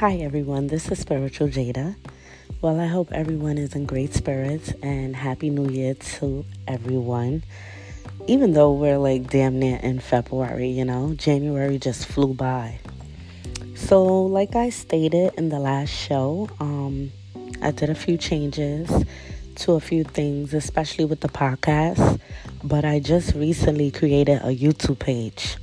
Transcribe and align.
Hi, 0.00 0.16
everyone. 0.16 0.66
This 0.66 0.90
is 0.90 0.98
Spiritual 0.98 1.48
Jada. 1.48 1.96
Well, 2.60 2.78
I 2.78 2.86
hope 2.86 3.12
everyone 3.12 3.56
is 3.56 3.74
in 3.74 3.86
great 3.86 4.12
spirits 4.12 4.70
and 4.82 5.16
Happy 5.16 5.48
New 5.48 5.70
Year 5.70 5.94
to 5.94 6.44
everyone. 6.68 7.42
Even 8.26 8.52
though 8.52 8.74
we're 8.74 8.98
like 8.98 9.30
damn 9.30 9.58
near 9.58 9.78
in 9.78 10.00
February, 10.00 10.68
you 10.68 10.84
know, 10.84 11.14
January 11.14 11.78
just 11.78 12.04
flew 12.04 12.34
by. 12.34 12.78
So, 13.74 14.04
like 14.04 14.54
I 14.54 14.68
stated 14.68 15.32
in 15.38 15.48
the 15.48 15.58
last 15.58 15.94
show, 15.94 16.50
um, 16.60 17.10
I 17.62 17.70
did 17.70 17.88
a 17.88 17.94
few 17.94 18.18
changes 18.18 18.90
to 19.54 19.72
a 19.72 19.80
few 19.80 20.04
things, 20.04 20.52
especially 20.52 21.06
with 21.06 21.20
the 21.22 21.28
podcast. 21.28 22.20
But 22.62 22.84
I 22.84 23.00
just 23.00 23.34
recently 23.34 23.90
created 23.90 24.42
a 24.42 24.54
YouTube 24.54 24.98
page. 24.98 25.56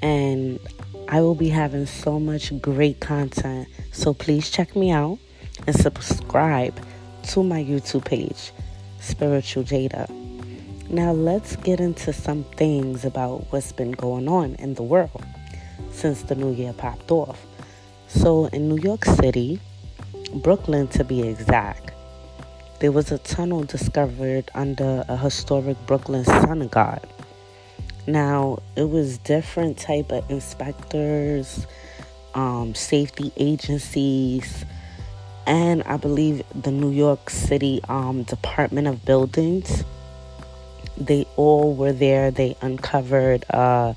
And 0.00 0.60
I 1.12 1.20
will 1.22 1.34
be 1.34 1.48
having 1.48 1.86
so 1.86 2.20
much 2.20 2.52
great 2.62 3.00
content. 3.00 3.66
So 3.90 4.14
please 4.14 4.48
check 4.48 4.76
me 4.76 4.92
out 4.92 5.18
and 5.66 5.74
subscribe 5.74 6.80
to 7.30 7.42
my 7.42 7.64
YouTube 7.64 8.04
page, 8.04 8.52
Spiritual 9.00 9.64
Jada. 9.64 10.08
Now 10.88 11.10
let's 11.10 11.56
get 11.56 11.80
into 11.80 12.12
some 12.12 12.44
things 12.56 13.04
about 13.04 13.46
what's 13.50 13.72
been 13.72 13.90
going 13.90 14.28
on 14.28 14.54
in 14.54 14.74
the 14.74 14.84
world 14.84 15.24
since 15.90 16.22
the 16.22 16.36
new 16.36 16.52
year 16.52 16.72
popped 16.72 17.10
off. 17.10 17.44
So 18.06 18.46
in 18.46 18.68
New 18.68 18.78
York 18.78 19.04
City, 19.04 19.58
Brooklyn 20.32 20.86
to 20.88 21.02
be 21.02 21.26
exact, 21.26 21.90
there 22.78 22.92
was 22.92 23.10
a 23.10 23.18
tunnel 23.18 23.64
discovered 23.64 24.48
under 24.54 25.04
a 25.08 25.16
historic 25.16 25.76
Brooklyn 25.88 26.24
synagogue 26.24 27.02
now, 28.12 28.62
it 28.76 28.88
was 28.88 29.18
different 29.18 29.78
type 29.78 30.12
of 30.12 30.28
inspectors, 30.30 31.66
um, 32.34 32.74
safety 32.74 33.32
agencies, 33.36 34.64
and 35.46 35.82
I 35.84 35.96
believe 35.96 36.42
the 36.54 36.70
New 36.70 36.90
York 36.90 37.30
City 37.30 37.80
um, 37.88 38.22
Department 38.24 38.86
of 38.86 39.04
Buildings. 39.04 39.84
They 40.96 41.26
all 41.36 41.74
were 41.74 41.92
there. 41.92 42.30
They 42.30 42.56
uncovered 42.60 43.44
uh, 43.50 43.94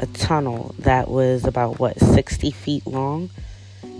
a 0.00 0.06
tunnel 0.06 0.74
that 0.80 1.08
was 1.08 1.44
about 1.44 1.78
what 1.78 1.98
60 1.98 2.50
feet 2.50 2.86
long 2.86 3.30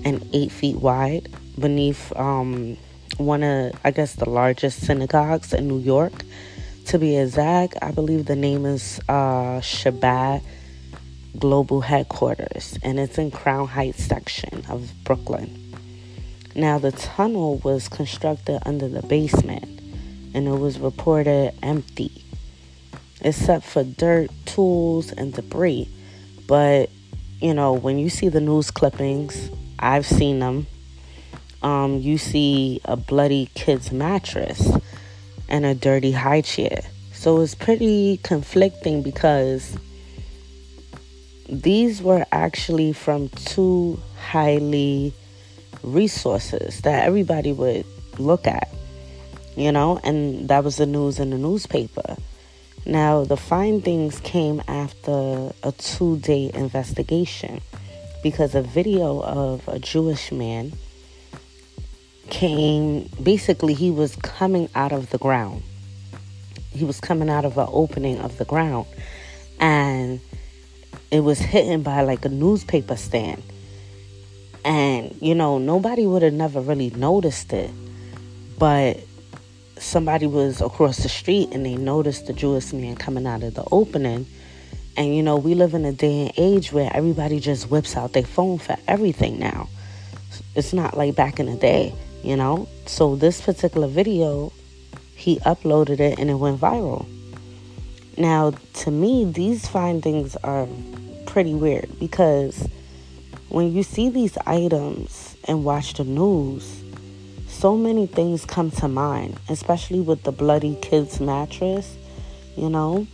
and 0.05 0.29
8 0.33 0.51
feet 0.51 0.77
wide 0.77 1.29
beneath 1.59 2.15
um, 2.17 2.77
one 3.17 3.43
of, 3.43 3.73
I 3.85 3.91
guess, 3.93 4.15
the 4.15 4.29
largest 4.29 4.81
synagogues 4.81 5.53
in 5.53 5.69
New 5.69 5.79
York 5.79 6.13
to 6.87 6.99
be 6.99 7.17
exact, 7.17 7.77
I 7.83 7.91
believe 7.91 8.27
the 8.27 8.37
name 8.37 8.67
is 8.67 9.01
uh, 9.09 9.61
Chabad 9.61 10.43
Global 11.39 11.81
Headquarters, 11.81 12.79
and 12.83 13.01
it's 13.01 13.19
in 13.19 13.31
Crown 13.31 13.67
Heights 13.67 14.05
section 14.05 14.65
of 14.69 14.93
Brooklyn. 15.05 15.75
Now, 16.55 16.79
the 16.79 16.93
tunnel 16.93 17.59
was 17.59 17.89
constructed 17.89 18.61
under 18.67 18.89
the 18.89 19.03
basement, 19.03 19.81
and 20.35 20.47
it 20.47 20.59
was 20.59 20.79
reported 20.79 21.55
empty, 21.63 22.25
except 23.21 23.65
for 23.65 23.83
dirt, 23.83 24.31
tools, 24.45 25.11
and 25.11 25.33
debris. 25.33 25.89
But 26.47 26.91
you 27.41 27.55
know, 27.55 27.73
when 27.73 27.99
you 27.99 28.09
see 28.09 28.29
the 28.29 28.41
news 28.41 28.71
clippings, 28.71 29.51
I've 29.79 30.07
seen 30.07 30.39
them. 30.39 30.67
Um, 31.63 31.99
you 31.99 32.19
see 32.19 32.81
a 32.85 32.97
bloody 32.97 33.51
kid's 33.55 33.91
mattress 33.91 34.71
and 35.55 35.65
a 35.65 35.73
dirty 35.73 36.11
high 36.11 36.41
chair. 36.41 36.83
So 37.13 37.41
it's 37.41 37.55
pretty 37.55 38.19
conflicting 38.25 39.03
because 39.03 39.79
these 41.49 42.03
were 42.03 42.27
actually 42.33 42.93
from 42.93 43.29
two 43.29 44.01
highly 44.19 45.15
resources 45.85 46.81
that 46.81 47.07
everybody 47.07 47.53
would 47.53 47.87
look 48.19 48.49
at, 48.49 48.69
you 49.55 49.71
know, 49.71 50.01
and 50.03 50.49
that 50.49 50.65
was 50.65 50.79
the 50.79 50.87
news 50.87 51.21
in 51.21 51.31
the 51.31 51.39
newspaper. 51.39 52.17
Now, 52.85 53.25
the 53.25 53.37
findings 53.37 54.19
came 54.21 54.61
after 54.67 55.53
a 55.63 55.71
two 55.71 56.19
day 56.19 56.51
investigation 56.53 57.61
because 58.25 58.57
a 58.57 58.63
video 58.63 59.23
of 59.23 59.69
a 59.69 59.79
Jewish 59.79 60.33
man 60.33 60.73
came 62.31 63.09
basically 63.23 63.75
he 63.75 63.91
was 63.91 64.17
coming 64.17 64.69
out 64.75 64.93
of 64.93 65.11
the 65.11 65.19
ground. 65.19 65.63
He 66.71 66.85
was 66.85 67.01
coming 67.01 67.31
out 67.31 67.45
of 67.45 67.57
an 67.59 67.69
opening 67.71 68.19
of 68.19 68.39
the 68.39 68.45
ground. 68.45 68.87
And 69.61 70.21
it 71.11 71.21
was 71.21 71.39
hidden 71.39 71.83
by 71.83 72.03
like 72.03 72.25
a 72.25 72.29
newspaper 72.29 72.97
stand. 72.97 73.43
And 74.65 75.17
you 75.21 75.35
know 75.35 75.59
nobody 75.59 76.07
would 76.07 76.23
have 76.23 76.33
never 76.33 76.61
really 76.61 76.91
noticed 76.91 77.53
it. 77.53 77.71
But 78.59 78.99
somebody 79.79 80.27
was 80.27 80.61
across 80.61 80.99
the 80.99 81.09
street 81.09 81.51
and 81.53 81.67
they 81.67 81.77
noticed 81.77 82.27
the 82.27 82.33
jewish 82.33 82.73
man 82.73 82.97
coming 82.97 83.27
out 83.27 83.43
of 83.43 83.55
the 83.55 83.65
opening. 83.71 84.27
And 84.97 85.15
you 85.15 85.23
know 85.23 85.37
we 85.37 85.55
live 85.55 85.75
in 85.75 85.85
a 85.85 85.93
day 85.93 86.23
and 86.23 86.33
age 86.37 86.73
where 86.73 86.91
everybody 86.95 87.41
just 87.41 87.71
whips 87.71 87.97
out 87.97 88.13
their 88.13 88.23
phone 88.23 88.59
for 88.59 88.77
everything 88.89 89.39
now. 89.39 89.69
It's 90.55 90.73
not 90.73 90.97
like 90.97 91.15
back 91.15 91.39
in 91.39 91.47
the 91.47 91.57
day 91.57 91.95
you 92.25 92.37
know? 92.37 92.69
So 92.87 93.17
this 93.17 93.41
particular 93.41 93.87
video, 93.87 94.53
he 95.15 95.39
uploaded 95.41 96.01
it 96.01 96.19
and 96.19 96.31
it 96.31 96.35
went 96.35 96.61
viral. 96.61 97.07
Now, 98.17 98.53
to 98.75 98.91
me, 98.91 99.25
these 99.25 99.69
findings 99.69 100.37
are 100.37 100.69
pretty 101.27 101.55
weird 101.55 101.99
because 101.99 102.69
when 103.49 103.73
you 103.73 103.83
see 103.83 104.09
these 104.09 104.37
items 104.47 105.37
and 105.45 105.65
watch 105.65 105.95
the 105.95 106.05
news, 106.05 106.83
so 107.49 107.77
many 107.77 108.07
things 108.07 108.45
come 108.45 108.71
to 108.73 108.89
mind, 108.89 109.39
especially 109.49 110.01
with 110.01 110.23
the 110.23 110.33
bloody 110.33 110.77
kid's 110.81 111.21
mattress. 111.21 111.97
You 112.57 112.71
know, 112.71 113.07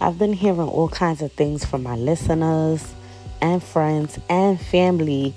I've 0.00 0.18
been 0.18 0.32
hearing 0.32 0.60
all 0.60 0.88
kinds 0.88 1.22
of 1.22 1.32
things 1.32 1.64
from 1.64 1.82
my 1.82 1.96
listeners 1.96 2.94
and 3.40 3.62
friends 3.62 4.18
and 4.28 4.60
family 4.60 5.34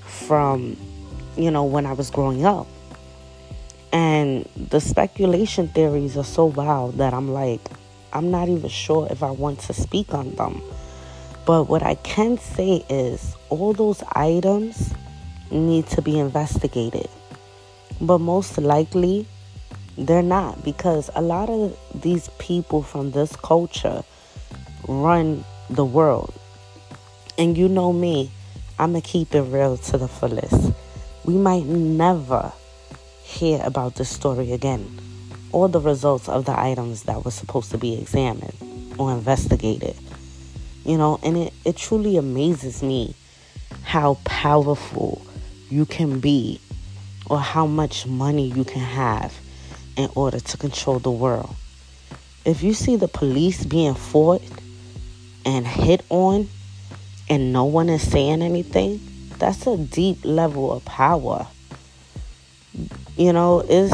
from 0.00 0.76
you 1.36 1.50
know, 1.50 1.64
when 1.64 1.86
I 1.86 1.92
was 1.92 2.10
growing 2.10 2.44
up. 2.44 2.66
And 3.92 4.48
the 4.56 4.80
speculation 4.80 5.68
theories 5.68 6.16
are 6.16 6.24
so 6.24 6.46
wild 6.46 6.98
that 6.98 7.12
I'm 7.12 7.32
like, 7.32 7.60
I'm 8.12 8.30
not 8.30 8.48
even 8.48 8.68
sure 8.68 9.06
if 9.10 9.22
I 9.22 9.30
want 9.30 9.60
to 9.60 9.74
speak 9.74 10.14
on 10.14 10.34
them. 10.34 10.62
But 11.44 11.64
what 11.64 11.82
I 11.82 11.96
can 11.96 12.38
say 12.38 12.84
is 12.88 13.36
all 13.48 13.72
those 13.72 14.02
items 14.12 14.94
need 15.50 15.86
to 15.88 16.02
be 16.02 16.18
investigated. 16.18 17.08
But 18.00 18.18
most 18.18 18.58
likely, 18.58 19.26
they're 19.98 20.22
not 20.22 20.64
because 20.64 21.10
a 21.14 21.20
lot 21.20 21.50
of 21.50 21.76
these 21.94 22.30
people 22.38 22.82
from 22.82 23.10
this 23.10 23.36
culture 23.36 24.02
run 24.88 25.44
the 25.68 25.84
world. 25.84 26.32
And 27.36 27.58
you 27.58 27.68
know 27.68 27.92
me, 27.92 28.30
I'm 28.78 28.92
going 28.92 29.02
to 29.02 29.08
keep 29.08 29.34
it 29.34 29.42
real 29.42 29.76
to 29.76 29.98
the 29.98 30.08
fullest 30.08 30.72
we 31.24 31.34
might 31.34 31.64
never 31.64 32.52
hear 33.22 33.60
about 33.64 33.94
this 33.94 34.08
story 34.08 34.52
again 34.52 35.00
or 35.52 35.68
the 35.68 35.80
results 35.80 36.28
of 36.28 36.44
the 36.44 36.58
items 36.58 37.04
that 37.04 37.24
were 37.24 37.30
supposed 37.30 37.70
to 37.70 37.78
be 37.78 37.98
examined 37.98 38.54
or 38.98 39.12
investigated. 39.12 39.96
You 40.84 40.98
know, 40.98 41.20
and 41.22 41.36
it, 41.36 41.52
it 41.64 41.76
truly 41.76 42.16
amazes 42.16 42.82
me 42.82 43.14
how 43.84 44.18
powerful 44.24 45.22
you 45.70 45.86
can 45.86 46.18
be 46.18 46.60
or 47.30 47.38
how 47.38 47.66
much 47.66 48.06
money 48.06 48.48
you 48.48 48.64
can 48.64 48.82
have 48.82 49.32
in 49.96 50.08
order 50.16 50.40
to 50.40 50.56
control 50.56 50.98
the 50.98 51.10
world. 51.10 51.54
If 52.44 52.62
you 52.62 52.74
see 52.74 52.96
the 52.96 53.08
police 53.08 53.64
being 53.64 53.94
fought 53.94 54.42
and 55.44 55.66
hit 55.66 56.04
on 56.08 56.48
and 57.28 57.52
no 57.52 57.64
one 57.64 57.88
is 57.88 58.10
saying 58.10 58.42
anything, 58.42 59.00
that's 59.42 59.66
a 59.66 59.76
deep 59.76 60.24
level 60.24 60.72
of 60.72 60.84
power. 60.84 61.48
You 63.16 63.32
know, 63.32 63.60
is 63.60 63.92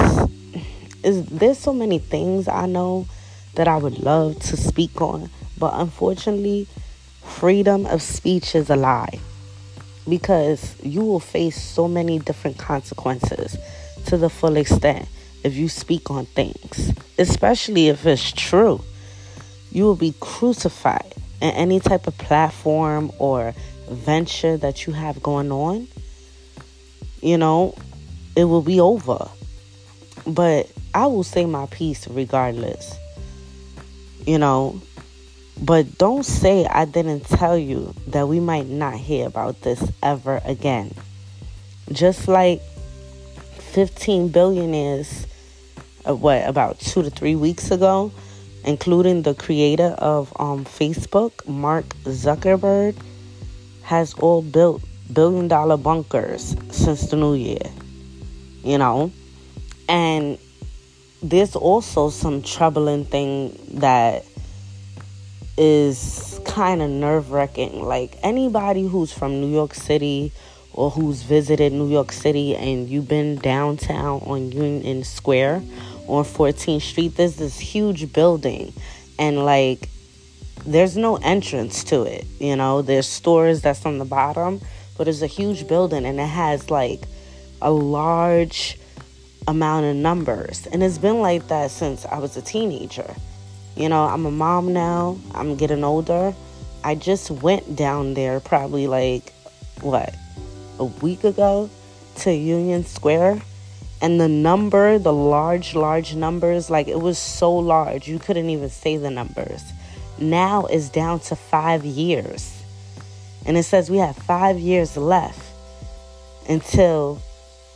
is 1.03 1.25
there's 1.25 1.57
so 1.57 1.73
many 1.73 1.99
things 1.99 2.49
I 2.49 2.67
know 2.67 3.07
that 3.55 3.67
I 3.67 3.79
would 3.79 3.99
love 3.99 4.39
to 4.41 4.59
speak 4.59 5.01
on, 5.01 5.31
but 5.59 5.73
unfortunately, 5.73 6.69
freedom 7.25 7.87
of 7.87 8.03
speech 8.03 8.55
is 8.55 8.69
a 8.69 8.77
lie 8.77 9.21
because 10.07 10.77
you 10.83 11.01
will 11.01 11.19
face 11.19 11.59
so 11.59 11.89
many 11.89 12.19
different 12.19 12.59
consequences 12.59 13.57
to 14.05 14.19
the 14.19 14.29
full 14.29 14.59
extent 14.59 15.09
if 15.45 15.55
you 15.55 15.71
speak 15.71 16.11
on 16.11 16.27
things, 16.27 16.93
especially 17.19 17.89
if 17.89 18.05
it's 18.05 18.33
true. 18.33 18.85
You 19.73 19.85
will 19.85 19.97
be 19.97 20.15
crucified 20.21 21.15
in 21.41 21.53
any 21.53 21.81
type 21.81 22.07
of 22.07 22.19
platform 22.19 23.11
or 23.19 23.55
venture 23.91 24.57
that 24.57 24.87
you 24.87 24.93
have 24.93 25.23
going 25.23 25.51
on, 25.53 25.89
you 27.21 27.37
know, 27.37 27.75
it 28.37 28.45
will 28.45 28.63
be 28.63 28.81
over. 28.81 29.29
But 30.27 30.71
I 30.95 31.07
will 31.07 31.25
say 31.25 31.47
my 31.47 31.67
piece 31.67 32.07
regardless, 32.09 32.97
you 34.27 34.39
know. 34.39 34.81
But 35.61 35.99
don't 35.99 36.25
say 36.25 36.67
I 36.67 36.85
didn't 36.85 37.25
tell 37.25 37.59
you 37.59 37.93
that 38.09 38.29
we 38.29 38.39
might 38.39 38.69
not 38.69 38.95
hear 38.95 39.27
about 39.27 39.63
this 39.63 39.91
ever 40.03 40.41
again. 40.45 40.95
Just 41.91 42.29
like 42.29 42.61
15 43.59 44.29
billionaires, 44.29 45.27
uh, 46.09 46.15
what, 46.15 46.47
about 46.47 46.79
two 46.79 47.03
to 47.03 47.11
three 47.11 47.35
weeks 47.35 47.71
ago, 47.71 48.13
including 48.65 49.23
the 49.23 49.35
creator 49.35 49.97
of 49.99 50.33
um, 50.39 50.65
Facebook, 50.65 51.47
Mark 51.49 51.87
Zuckerberg, 52.05 52.95
has 53.89 54.13
all 54.21 54.43
built 54.43 54.83
billion 55.11 55.49
dollar 55.49 55.79
bunkers 55.79 56.55
since 56.71 57.09
the 57.09 57.17
new 57.17 57.33
year. 57.33 57.71
You 58.63 58.77
know? 58.77 59.11
And 59.89 60.37
there's 61.23 61.57
also 61.57 62.11
some 62.11 62.43
troubling 62.43 63.07
thing 63.07 63.59
that 63.81 64.27
is 65.57 66.39
kind 66.45 66.83
of 66.83 66.91
nerve 66.91 67.31
wracking. 67.31 67.83
Like 67.83 68.19
anybody 68.23 68.87
who's 68.87 69.11
from 69.11 69.41
New 69.41 69.51
York 69.51 69.73
City 69.73 70.33
or 70.75 70.91
who's 70.91 71.23
visited 71.23 71.73
New 71.73 71.89
York 71.89 72.13
City 72.13 72.55
and 72.57 72.91
you've 72.91 73.09
been 73.09 73.37
downtown 73.37 74.21
on 74.27 74.53
Union 74.53 75.03
Square 75.03 75.63
on 76.07 76.25
14th 76.25 76.83
Street, 76.83 77.17
there's 77.17 77.37
this 77.37 77.59
huge 77.59 78.13
building 78.13 78.75
and 79.19 79.47
like 79.47 79.89
there's 80.69 80.97
no 80.97 81.17
entrance 81.17 81.83
to 81.85 82.03
it. 82.03 82.27
You 82.39 82.57
know, 82.57 82.83
there's 82.83 83.07
stores 83.07 83.63
that's 83.63 83.87
on 83.87 83.99
the 83.99 84.05
bottom, 84.05 84.61
but 84.97 85.09
it's 85.09 85.23
a 85.23 85.27
huge 85.27 85.67
building 85.67 86.05
and 86.05 86.21
it 86.21 86.27
has 86.27 86.71
like 86.71 87.03
a 87.63 87.71
large 87.71 88.79
amount 89.47 89.87
of 89.87 89.97
numbers. 89.97 90.67
And 90.67 90.83
it's 90.83 90.99
been 90.99 91.21
like 91.21 91.49
that 91.49 91.71
since 91.71 92.05
I 92.05 92.19
was 92.19 92.37
a 92.37 92.43
teenager. 92.43 93.15
You 93.77 93.89
know, 93.89 94.05
I'm 94.05 94.27
a 94.27 94.31
mom 94.31 94.73
now, 94.73 95.19
I'm 95.35 95.57
getting 95.57 95.85
older. 95.85 96.35
I 96.85 96.95
just 96.95 97.31
went 97.31 97.75
down 97.75 98.15
there 98.15 98.39
probably 98.41 98.87
like, 98.87 99.33
what, 99.81 100.15
a 100.79 100.85
week 100.85 101.25
ago 101.25 101.71
to 102.17 102.33
Union 102.33 102.85
Square. 102.85 103.41
And 104.01 104.21
the 104.21 104.29
number, 104.29 104.99
the 104.99 105.13
large, 105.13 105.75
large 105.75 106.15
numbers, 106.15 106.71
like 106.71 106.89
it 106.89 107.01
was 107.01 107.19
so 107.19 107.57
large, 107.57 108.07
you 108.07 108.19
couldn't 108.19 108.51
even 108.51 108.69
say 108.69 108.97
the 108.97 109.11
numbers. 109.11 109.63
Now 110.21 110.67
is 110.67 110.91
down 110.91 111.21
to 111.21 111.37
five 111.37 111.85
years. 111.85 112.63
And 113.47 113.57
it 113.57 113.63
says 113.63 113.91
we 113.91 113.99
have 113.99 114.17
five 114.17 114.59
years 114.59 114.97
left 114.97 115.41
until 116.49 117.23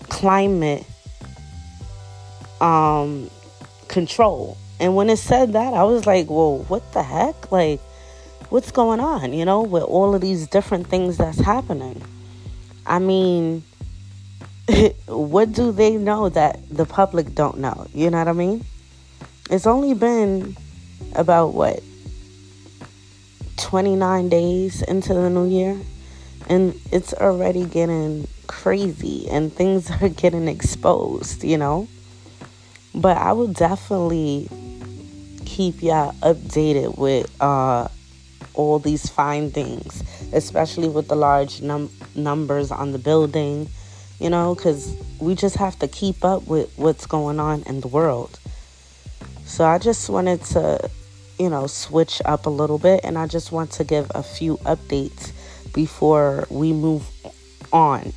climate 0.08 0.84
um, 2.60 3.30
control. 3.88 4.56
And 4.80 4.96
when 4.96 5.10
it 5.10 5.18
said 5.18 5.52
that, 5.52 5.74
I 5.74 5.84
was 5.84 6.06
like, 6.06 6.26
"Whoa, 6.26 6.64
what 6.68 6.92
the 6.92 7.02
heck? 7.02 7.52
Like, 7.52 7.80
what's 8.48 8.70
going 8.70 9.00
on? 9.00 9.32
You 9.32 9.44
know, 9.44 9.62
with 9.62 9.84
all 9.84 10.14
of 10.14 10.20
these 10.20 10.46
different 10.48 10.86
things 10.88 11.18
that's 11.18 11.38
happening." 11.38 12.02
I 12.84 12.98
mean, 12.98 13.62
what 15.06 15.52
do 15.52 15.72
they 15.72 15.96
know 15.96 16.28
that 16.30 16.60
the 16.68 16.84
public 16.84 17.34
don't 17.34 17.58
know? 17.58 17.86
You 17.94 18.10
know 18.10 18.18
what 18.18 18.28
I 18.28 18.32
mean? 18.32 18.64
It's 19.50 19.66
only 19.66 19.94
been 19.94 20.56
about 21.14 21.48
what 21.54 21.82
29 23.62 24.28
days 24.28 24.82
into 24.82 25.14
the 25.14 25.30
new 25.30 25.46
year 25.46 25.80
and 26.48 26.78
it's 26.90 27.14
already 27.14 27.64
getting 27.64 28.26
crazy 28.48 29.28
and 29.30 29.52
things 29.52 29.90
are 30.02 30.08
getting 30.08 30.48
exposed, 30.48 31.44
you 31.44 31.56
know? 31.56 31.88
But 32.94 33.16
I 33.16 33.32
will 33.32 33.48
definitely 33.48 34.48
keep 35.46 35.82
y'all 35.82 36.12
updated 36.22 36.98
with 36.98 37.30
uh, 37.40 37.88
all 38.54 38.78
these 38.78 39.08
findings, 39.08 40.02
especially 40.32 40.88
with 40.88 41.08
the 41.08 41.14
large 41.14 41.62
num- 41.62 41.90
numbers 42.14 42.70
on 42.70 42.92
the 42.92 42.98
building, 42.98 43.68
you 44.18 44.28
know, 44.28 44.54
because 44.54 44.94
we 45.20 45.34
just 45.34 45.56
have 45.56 45.78
to 45.78 45.88
keep 45.88 46.24
up 46.24 46.46
with 46.46 46.70
what's 46.76 47.06
going 47.06 47.38
on 47.38 47.62
in 47.62 47.80
the 47.80 47.88
world. 47.88 48.38
So 49.44 49.64
I 49.64 49.78
just 49.78 50.08
wanted 50.10 50.42
to, 50.46 50.90
you 51.38 51.48
know, 51.48 51.66
switch 51.66 52.20
up 52.24 52.46
a 52.46 52.50
little 52.50 52.78
bit 52.78 53.00
and 53.04 53.18
I 53.18 53.26
just 53.26 53.52
want 53.52 53.70
to 53.72 53.84
give 53.84 54.10
a 54.14 54.22
few 54.22 54.56
updates 54.58 55.32
before 55.72 56.46
we 56.50 56.72
move 56.72 57.08
on. 57.72 58.12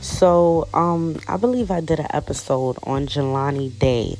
So, 0.00 0.68
um, 0.74 1.18
I 1.26 1.36
believe 1.36 1.70
I 1.70 1.80
did 1.80 2.00
an 2.00 2.08
episode 2.10 2.78
on 2.82 3.06
Jelani 3.06 3.76
Day. 3.78 4.16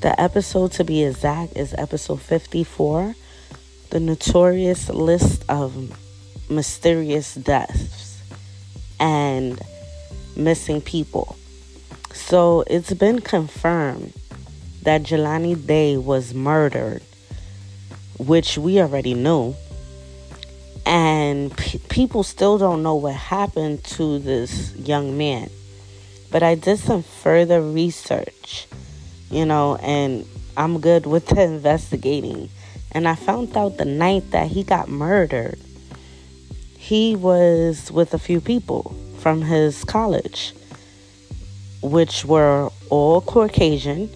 The 0.00 0.18
episode, 0.20 0.72
to 0.72 0.84
be 0.84 1.04
exact, 1.04 1.56
is 1.56 1.74
episode 1.76 2.20
54 2.22 3.14
The 3.90 4.00
Notorious 4.00 4.88
List 4.88 5.44
of 5.48 5.96
Mysterious 6.50 7.34
Deaths 7.34 8.22
and 8.98 9.60
Missing 10.34 10.80
People. 10.80 11.36
So, 12.14 12.64
it's 12.66 12.94
been 12.94 13.20
confirmed 13.20 14.14
that 14.82 15.02
Jelani 15.02 15.66
Day 15.66 15.96
was 15.98 16.34
murdered, 16.34 17.02
which 18.26 18.58
we 18.58 18.80
already 18.80 19.14
knew 19.14 19.54
and 20.84 21.56
people 21.88 22.22
still 22.22 22.58
don't 22.58 22.82
know 22.82 22.96
what 22.96 23.14
happened 23.14 23.84
to 23.84 24.18
this 24.18 24.74
young 24.76 25.16
man. 25.16 25.48
But 26.30 26.42
I 26.42 26.54
did 26.54 26.78
some 26.78 27.02
further 27.02 27.60
research, 27.60 28.66
you 29.30 29.44
know, 29.44 29.76
and 29.76 30.26
I'm 30.56 30.80
good 30.80 31.06
with 31.06 31.26
the 31.28 31.42
investigating. 31.42 32.48
And 32.90 33.08
I 33.08 33.14
found 33.14 33.56
out 33.56 33.78
the 33.78 33.84
night 33.84 34.30
that 34.32 34.48
he 34.48 34.64
got 34.64 34.88
murdered, 34.88 35.58
he 36.76 37.14
was 37.14 37.90
with 37.92 38.12
a 38.12 38.18
few 38.18 38.40
people 38.40 38.94
from 39.18 39.40
his 39.40 39.84
college, 39.84 40.52
which 41.80 42.24
were 42.24 42.70
all 42.90 43.20
Caucasian. 43.20 44.10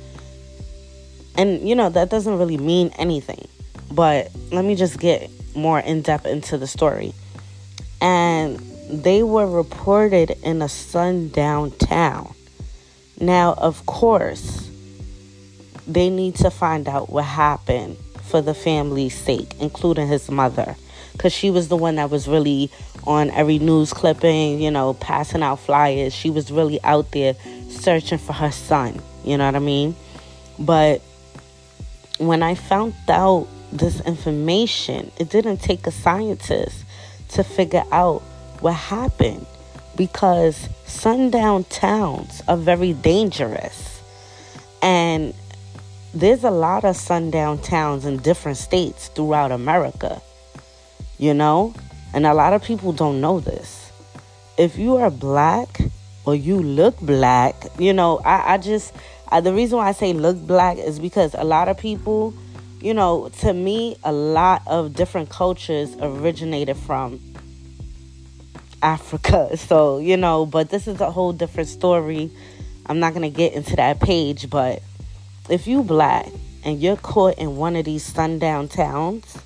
And, 1.38 1.66
you 1.66 1.74
know, 1.74 1.90
that 1.90 2.10
doesn't 2.10 2.38
really 2.38 2.58
mean 2.58 2.90
anything. 2.98 3.46
But 3.90 4.30
let 4.52 4.64
me 4.64 4.74
just 4.74 4.98
get 4.98 5.30
more 5.54 5.80
in 5.80 6.02
depth 6.02 6.26
into 6.26 6.58
the 6.58 6.66
story. 6.66 7.14
And 8.00 8.58
they 8.90 9.22
were 9.22 9.46
reported 9.46 10.36
in 10.42 10.62
a 10.62 10.68
sundown 10.68 11.72
town. 11.72 12.34
Now, 13.18 13.54
of 13.54 13.86
course, 13.86 14.70
they 15.86 16.10
need 16.10 16.36
to 16.36 16.50
find 16.50 16.88
out 16.88 17.10
what 17.10 17.24
happened 17.24 17.96
for 18.22 18.42
the 18.42 18.54
family's 18.54 19.14
sake, 19.14 19.54
including 19.60 20.08
his 20.08 20.30
mother, 20.30 20.76
because 21.12 21.32
she 21.32 21.50
was 21.50 21.68
the 21.68 21.76
one 21.76 21.94
that 21.96 22.10
was 22.10 22.28
really 22.28 22.70
on 23.06 23.30
every 23.30 23.58
news 23.58 23.92
clipping, 23.92 24.60
you 24.60 24.70
know, 24.70 24.94
passing 24.94 25.42
out 25.42 25.60
flyers. 25.60 26.12
She 26.12 26.28
was 26.28 26.50
really 26.50 26.82
out 26.82 27.12
there 27.12 27.34
searching 27.70 28.18
for 28.18 28.32
her 28.32 28.50
son, 28.50 29.00
you 29.24 29.38
know 29.38 29.46
what 29.46 29.54
I 29.54 29.60
mean? 29.60 29.94
But 30.58 31.00
when 32.18 32.42
I 32.42 32.54
found 32.54 32.94
out 33.08 33.46
this 33.72 34.00
information. 34.02 35.10
It 35.18 35.30
didn't 35.30 35.58
take 35.58 35.86
a 35.86 35.90
scientist 35.90 36.84
to 37.30 37.44
figure 37.44 37.84
out 37.92 38.20
what 38.60 38.74
happened 38.74 39.46
because 39.96 40.68
sundown 40.84 41.64
towns 41.64 42.42
are 42.48 42.56
very 42.56 42.92
dangerous. 42.92 44.02
And 44.82 45.34
there's 46.14 46.44
a 46.44 46.50
lot 46.50 46.84
of 46.84 46.96
sundown 46.96 47.58
towns 47.58 48.04
in 48.04 48.18
different 48.18 48.58
states 48.58 49.08
throughout 49.08 49.52
America, 49.52 50.20
you 51.18 51.34
know? 51.34 51.74
And 52.14 52.26
a 52.26 52.34
lot 52.34 52.52
of 52.52 52.62
people 52.62 52.92
don't 52.92 53.20
know 53.20 53.40
this. 53.40 53.90
If 54.56 54.78
you 54.78 54.96
are 54.96 55.10
black 55.10 55.80
or 56.24 56.34
you 56.34 56.56
look 56.62 56.98
black, 57.00 57.54
you 57.78 57.92
know, 57.92 58.18
I, 58.24 58.54
I 58.54 58.58
just, 58.58 58.94
I, 59.28 59.40
the 59.40 59.52
reason 59.52 59.78
why 59.78 59.88
I 59.88 59.92
say 59.92 60.12
look 60.12 60.38
black 60.38 60.78
is 60.78 60.98
because 60.98 61.34
a 61.34 61.44
lot 61.44 61.68
of 61.68 61.76
people 61.76 62.32
you 62.80 62.94
know, 62.94 63.30
to 63.40 63.52
me, 63.52 63.96
a 64.04 64.12
lot 64.12 64.62
of 64.66 64.94
different 64.94 65.28
cultures 65.30 65.94
originated 66.00 66.76
from 66.76 67.20
Africa. 68.82 69.50
So, 69.56 69.98
you 69.98 70.16
know, 70.16 70.46
but 70.46 70.70
this 70.70 70.86
is 70.86 71.00
a 71.00 71.10
whole 71.10 71.32
different 71.32 71.68
story. 71.68 72.30
I'm 72.86 73.00
not 73.00 73.14
going 73.14 73.30
to 73.30 73.36
get 73.36 73.54
into 73.54 73.76
that 73.76 74.00
page, 74.00 74.48
but 74.48 74.82
if 75.48 75.66
you 75.66 75.82
black 75.82 76.26
and 76.64 76.80
you're 76.80 76.96
caught 76.96 77.38
in 77.38 77.56
one 77.56 77.76
of 77.76 77.84
these 77.84 78.04
sundown 78.04 78.68
towns, 78.68 79.38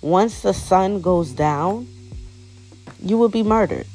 once 0.00 0.42
the 0.42 0.52
sun 0.52 1.00
goes 1.00 1.32
down, 1.32 1.88
you 3.02 3.18
will 3.18 3.28
be 3.28 3.42
murdered. 3.42 3.86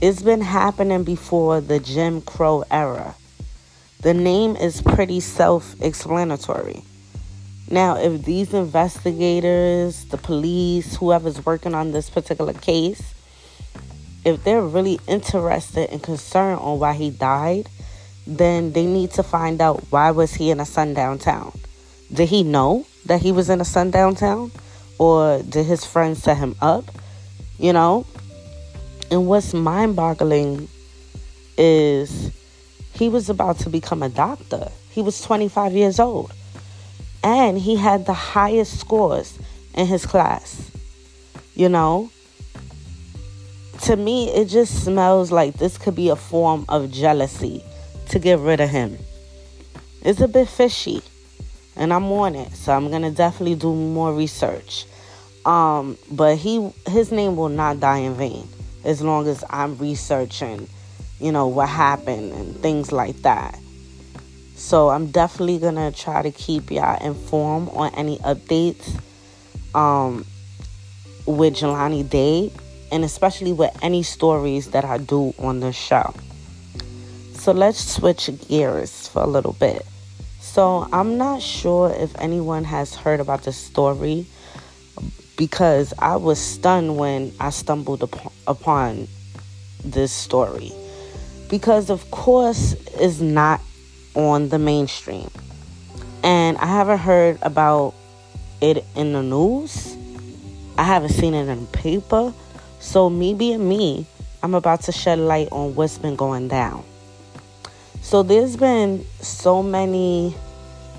It's 0.00 0.22
been 0.22 0.42
happening 0.42 1.04
before 1.04 1.60
the 1.60 1.80
Jim 1.80 2.20
Crow 2.20 2.62
era. 2.70 3.14
The 4.06 4.14
name 4.14 4.54
is 4.54 4.82
pretty 4.82 5.18
self 5.18 5.74
explanatory. 5.82 6.84
Now, 7.68 7.96
if 7.96 8.24
these 8.24 8.54
investigators, 8.54 10.04
the 10.04 10.16
police, 10.16 10.94
whoever's 10.94 11.44
working 11.44 11.74
on 11.74 11.90
this 11.90 12.08
particular 12.08 12.52
case, 12.52 13.02
if 14.24 14.44
they're 14.44 14.62
really 14.62 15.00
interested 15.08 15.90
and 15.90 16.00
concerned 16.00 16.60
on 16.60 16.78
why 16.78 16.92
he 16.92 17.10
died, 17.10 17.68
then 18.28 18.70
they 18.74 18.86
need 18.86 19.10
to 19.14 19.24
find 19.24 19.60
out 19.60 19.82
why 19.90 20.12
was 20.12 20.34
he 20.34 20.50
in 20.50 20.60
a 20.60 20.64
sundown 20.64 21.18
town. 21.18 21.58
Did 22.12 22.28
he 22.28 22.44
know 22.44 22.86
that 23.06 23.22
he 23.22 23.32
was 23.32 23.50
in 23.50 23.60
a 23.60 23.64
sundown 23.64 24.14
town? 24.14 24.52
Or 25.00 25.42
did 25.42 25.66
his 25.66 25.84
friends 25.84 26.22
set 26.22 26.36
him 26.36 26.54
up? 26.62 26.84
You 27.58 27.72
know? 27.72 28.06
And 29.10 29.26
what's 29.26 29.52
mind 29.52 29.96
boggling 29.96 30.68
is 31.58 32.30
he 32.96 33.08
was 33.08 33.28
about 33.28 33.58
to 33.60 33.70
become 33.70 34.02
a 34.02 34.08
doctor. 34.08 34.70
He 34.90 35.02
was 35.02 35.20
25 35.20 35.72
years 35.72 36.00
old. 36.00 36.32
And 37.22 37.58
he 37.58 37.76
had 37.76 38.06
the 38.06 38.14
highest 38.14 38.78
scores 38.78 39.38
in 39.74 39.86
his 39.86 40.06
class. 40.06 40.70
You 41.54 41.68
know? 41.68 42.10
To 43.82 43.96
me, 43.96 44.30
it 44.30 44.46
just 44.46 44.84
smells 44.84 45.30
like 45.30 45.54
this 45.54 45.76
could 45.76 45.94
be 45.94 46.08
a 46.08 46.16
form 46.16 46.64
of 46.68 46.90
jealousy 46.90 47.62
to 48.08 48.18
get 48.18 48.38
rid 48.38 48.60
of 48.60 48.70
him. 48.70 48.98
It's 50.02 50.20
a 50.20 50.28
bit 50.28 50.48
fishy. 50.48 51.02
And 51.76 51.92
I'm 51.92 52.10
on 52.10 52.34
it. 52.34 52.52
So 52.52 52.72
I'm 52.72 52.90
gonna 52.90 53.10
definitely 53.10 53.56
do 53.56 53.74
more 53.74 54.14
research. 54.14 54.86
Um, 55.44 55.98
but 56.10 56.36
he 56.36 56.72
his 56.88 57.12
name 57.12 57.36
will 57.36 57.50
not 57.50 57.78
die 57.78 57.98
in 57.98 58.14
vain 58.14 58.48
as 58.84 59.02
long 59.02 59.26
as 59.28 59.44
I'm 59.50 59.76
researching, 59.78 60.68
you 61.20 61.32
know, 61.32 61.46
what 61.48 61.68
happened 61.68 62.32
and 62.32 62.56
things 62.56 62.92
like 62.92 63.16
that. 63.22 63.58
So 64.54 64.88
I'm 64.88 65.08
definitely 65.08 65.58
gonna 65.58 65.92
try 65.92 66.22
to 66.22 66.30
keep 66.30 66.70
y'all 66.70 67.02
informed 67.04 67.68
on 67.72 67.94
any 67.94 68.18
updates 68.18 68.88
um, 69.74 70.24
with 71.26 71.54
Jelani 71.54 72.08
Day 72.08 72.52
and 72.90 73.04
especially 73.04 73.52
with 73.52 73.76
any 73.82 74.02
stories 74.02 74.70
that 74.70 74.84
I 74.84 74.98
do 74.98 75.34
on 75.38 75.60
the 75.60 75.72
show. 75.72 76.14
So 77.34 77.52
let's 77.52 77.78
switch 77.78 78.30
gears 78.48 79.08
for 79.08 79.22
a 79.22 79.26
little 79.26 79.52
bit. 79.52 79.84
So 80.40 80.88
I'm 80.92 81.18
not 81.18 81.42
sure 81.42 81.90
if 81.90 82.18
anyone 82.18 82.64
has 82.64 82.94
heard 82.94 83.20
about 83.20 83.42
this 83.42 83.56
story 83.56 84.26
because 85.36 85.92
I 85.98 86.16
was 86.16 86.38
stunned 86.38 86.96
when 86.96 87.32
I 87.38 87.50
stumbled 87.50 88.02
upon 88.46 89.08
this 89.84 90.12
story. 90.12 90.72
Because, 91.48 91.90
of 91.90 92.10
course, 92.10 92.74
it's 92.94 93.20
not 93.20 93.60
on 94.14 94.48
the 94.48 94.58
mainstream. 94.58 95.30
And 96.22 96.56
I 96.58 96.66
haven't 96.66 96.98
heard 96.98 97.38
about 97.42 97.94
it 98.60 98.84
in 98.96 99.12
the 99.12 99.22
news. 99.22 99.96
I 100.76 100.82
haven't 100.82 101.10
seen 101.10 101.34
it 101.34 101.48
in 101.48 101.60
the 101.60 101.66
paper. 101.72 102.32
So, 102.80 103.08
me 103.08 103.34
being 103.34 103.68
me, 103.68 104.06
I'm 104.42 104.54
about 104.54 104.82
to 104.82 104.92
shed 104.92 105.18
light 105.18 105.48
on 105.52 105.74
what's 105.74 105.98
been 105.98 106.16
going 106.16 106.48
down. 106.48 106.84
So, 108.02 108.22
there's 108.22 108.56
been 108.56 109.04
so 109.20 109.62
many 109.62 110.34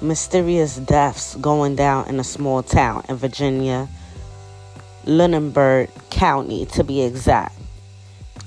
mysterious 0.01 0.77
deaths 0.77 1.35
going 1.35 1.75
down 1.75 2.07
in 2.07 2.19
a 2.19 2.23
small 2.23 2.63
town 2.63 3.03
in 3.09 3.15
Virginia 3.15 3.87
Lunenburg 5.05 5.89
County 6.09 6.65
to 6.67 6.83
be 6.83 7.01
exact. 7.01 7.56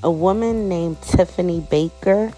A 0.02 0.10
woman 0.10 0.68
named 0.68 1.00
Tiffany 1.02 1.60
Baker 1.60 2.32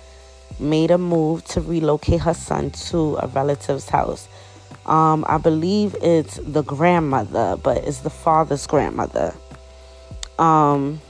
made 0.59 0.91
a 0.91 0.99
move 0.99 1.45
to 1.47 1.61
relocate 1.61 2.21
her 2.21 2.35
son 2.35 2.71
to 2.71 3.17
a 3.21 3.27
relative's 3.29 3.89
house. 3.89 4.29
Um, 4.87 5.25
I 5.29 5.39
believe 5.39 5.95
it's 6.03 6.41
the 6.43 6.63
grandmother, 6.63 7.57
but 7.57 7.79
it's 7.85 7.99
the 7.99 8.11
father's 8.11 8.67
grandmother. 8.67 9.35
Um, 10.39 11.01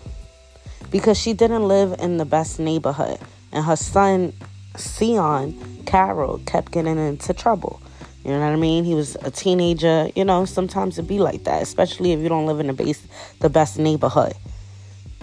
because 0.90 1.18
she 1.18 1.32
didn't 1.32 1.66
live 1.66 1.98
in 2.00 2.18
the 2.18 2.24
best 2.24 2.58
neighborhood, 2.58 3.18
and 3.50 3.64
her 3.64 3.76
son, 3.76 4.34
Sion 4.76 5.82
Carroll, 5.86 6.38
kept 6.44 6.72
getting 6.72 6.98
into 6.98 7.32
trouble. 7.32 7.80
You 8.24 8.30
know 8.32 8.40
what 8.40 8.52
I 8.52 8.56
mean? 8.56 8.84
He 8.84 8.94
was 8.94 9.16
a 9.22 9.30
teenager. 9.30 10.10
You 10.14 10.24
know, 10.24 10.44
sometimes 10.44 10.98
it 10.98 11.08
be 11.08 11.18
like 11.18 11.44
that, 11.44 11.62
especially 11.62 12.12
if 12.12 12.20
you 12.20 12.28
don't 12.28 12.46
live 12.46 12.60
in 12.60 12.68
the 12.68 12.72
base, 12.72 13.02
the 13.40 13.50
best 13.50 13.78
neighborhood. 13.78 14.34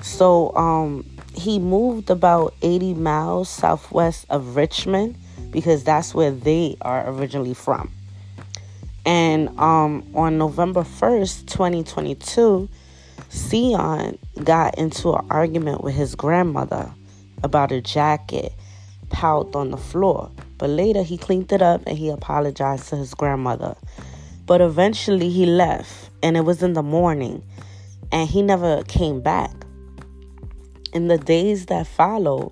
So, 0.01 0.55
um, 0.55 1.05
he 1.35 1.59
moved 1.59 2.09
about 2.09 2.53
80 2.61 2.95
miles 2.95 3.49
southwest 3.49 4.25
of 4.29 4.55
Richmond 4.55 5.15
because 5.51 5.83
that's 5.83 6.13
where 6.13 6.31
they 6.31 6.77
are 6.81 7.09
originally 7.09 7.53
from. 7.53 7.91
And 9.05 9.49
um, 9.59 10.05
on 10.13 10.37
November 10.37 10.81
1st, 10.81 11.47
2022, 11.47 12.69
Sion 13.29 14.17
got 14.43 14.77
into 14.77 15.13
an 15.13 15.25
argument 15.29 15.83
with 15.83 15.95
his 15.95 16.15
grandmother 16.15 16.91
about 17.43 17.71
a 17.71 17.81
jacket 17.81 18.53
piled 19.09 19.55
on 19.55 19.71
the 19.71 19.77
floor. 19.77 20.29
But 20.57 20.69
later 20.69 21.03
he 21.03 21.17
cleaned 21.17 21.51
it 21.51 21.61
up 21.61 21.81
and 21.87 21.97
he 21.97 22.09
apologized 22.09 22.89
to 22.89 22.97
his 22.97 23.13
grandmother. 23.13 23.75
But 24.45 24.61
eventually 24.61 25.29
he 25.29 25.45
left 25.45 26.09
and 26.21 26.35
it 26.35 26.41
was 26.41 26.61
in 26.61 26.73
the 26.73 26.83
morning 26.83 27.43
and 28.11 28.27
he 28.29 28.41
never 28.41 28.83
came 28.83 29.21
back. 29.21 29.51
In 30.91 31.07
the 31.07 31.17
days 31.19 31.67
that 31.67 31.85
followed, 31.85 32.51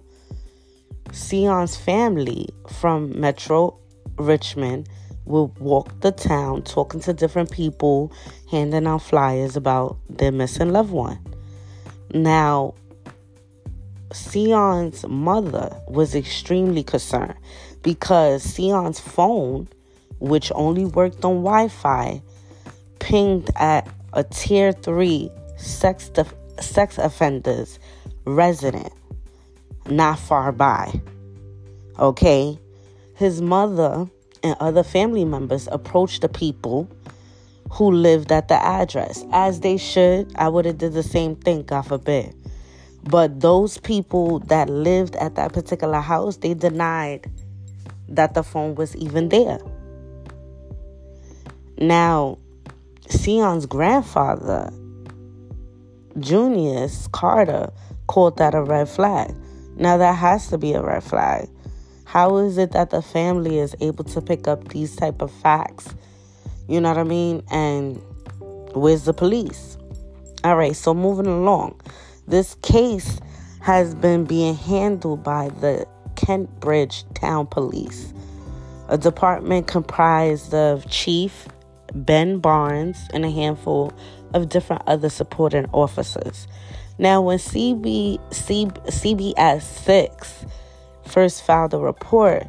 Sion's 1.12 1.76
family 1.76 2.50
from 2.70 3.20
Metro 3.20 3.80
Richmond 4.18 4.88
would 5.26 5.58
walk 5.60 6.00
the 6.02 6.12
town 6.12 6.62
talking 6.62 7.00
to 7.02 7.14
different 7.14 7.52
people, 7.52 8.12
handing 8.52 8.86
out 8.86 9.02
flyers 9.02 9.56
about 9.56 9.98
their 10.10 10.32
missing 10.32 10.72
loved 10.72 10.92
one. 10.92 11.20
Now, 12.14 12.76
Sion's 14.14 15.06
mother 15.08 15.76
was 15.88 16.14
extremely 16.14 16.84
concerned 16.84 17.36
because 17.82 18.44
Sion's 18.44 19.00
phone, 19.00 19.68
which 20.20 20.52
only 20.54 20.86
worked 20.86 21.26
on 21.26 21.44
Wi 21.44 21.70
Fi, 21.70 22.22
pinged 23.00 23.50
at 23.56 23.88
a 24.14 24.24
tier 24.24 24.72
3 24.72 25.30
sex, 25.58 26.10
def- 26.10 26.34
sex 26.60 26.98
offenders 26.98 27.80
resident 28.28 28.92
not 29.90 30.20
far 30.20 30.52
by. 30.52 31.02
Okay? 31.98 32.60
His 33.16 33.42
mother 33.42 34.08
and 34.44 34.56
other 34.60 34.84
family 34.84 35.26
members 35.26 35.68
approached 35.72 36.22
the 36.22 36.30
people 36.30 36.90
who 37.72 37.92
lived 37.92 38.32
at 38.32 38.48
the 38.48 38.56
address 38.56 39.26
as 39.32 39.62
they 39.62 39.78
should. 39.78 40.32
I 40.36 40.50
would 40.50 40.66
have 40.66 40.78
did 40.78 40.94
the 40.94 41.04
same 41.04 41.36
thing, 41.36 41.64
God 41.64 41.84
forbid. 41.84 42.36
But 43.04 43.40
those 43.40 43.78
people 43.78 44.40
that 44.40 44.70
lived 44.70 45.16
at 45.16 45.36
that 45.36 45.54
particular 45.54 46.02
house, 46.02 46.38
they 46.38 46.54
denied 46.54 47.32
that 48.10 48.34
the 48.34 48.44
phone 48.44 48.76
was 48.76 48.96
even 48.96 49.30
there. 49.30 49.60
Now, 51.78 52.38
Sion's 53.10 53.66
grandfather, 53.66 54.72
Junius 56.20 57.08
Carter, 57.12 57.72
called 58.08 58.38
that 58.38 58.56
a 58.56 58.64
red 58.64 58.90
flag. 58.90 59.34
Now, 59.76 59.98
that 59.98 60.14
has 60.14 60.48
to 60.50 60.58
be 60.58 60.74
a 60.74 60.82
red 60.82 61.04
flag. 61.04 61.50
How 62.06 62.38
is 62.38 62.58
it 62.58 62.72
that 62.72 62.90
the 62.90 63.02
family 63.02 63.60
is 63.60 63.76
able 63.82 64.04
to 64.06 64.22
pick 64.22 64.48
up 64.48 64.70
these 64.70 64.96
type 64.96 65.22
of 65.22 65.32
facts? 65.32 65.94
You 66.68 66.82
know 66.82 66.90
what 66.90 66.98
I 66.98 67.04
mean? 67.04 67.44
And 67.52 68.02
where's 68.74 69.04
the 69.04 69.14
police? 69.14 69.78
All 70.44 70.56
right, 70.56 70.76
so 70.76 70.94
moving 70.94 71.28
along. 71.28 71.80
This 72.28 72.56
case 72.62 73.20
has 73.62 73.94
been 73.94 74.26
being 74.26 74.56
handled 74.56 75.24
by 75.24 75.50
the 75.62 75.86
Kenbridge 76.16 77.04
Town 77.14 77.46
Police, 77.48 78.14
a 78.88 78.98
department 78.98 79.68
comprised 79.68 80.54
of 80.54 80.90
Chief 80.90 81.48
Ben 81.94 82.40
Barnes 82.40 82.98
and 83.14 83.26
a 83.26 83.30
handful 83.30 83.94
of 84.34 84.50
different 84.50 84.84
other 84.88 85.10
supporting 85.10 85.66
officers. 85.74 86.48
Now, 87.00 87.22
when 87.22 87.38
CB, 87.38 88.20
CBS 88.32 89.62
6 89.62 90.46
first 91.06 91.44
filed 91.44 91.74
a 91.74 91.80
report, 91.80 92.48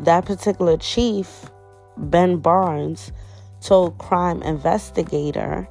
that 0.00 0.24
particular 0.26 0.76
chief, 0.76 1.50
Ben 1.96 2.38
Barnes, 2.38 3.12
told 3.60 3.98
crime 3.98 4.42
investigator 4.42 5.66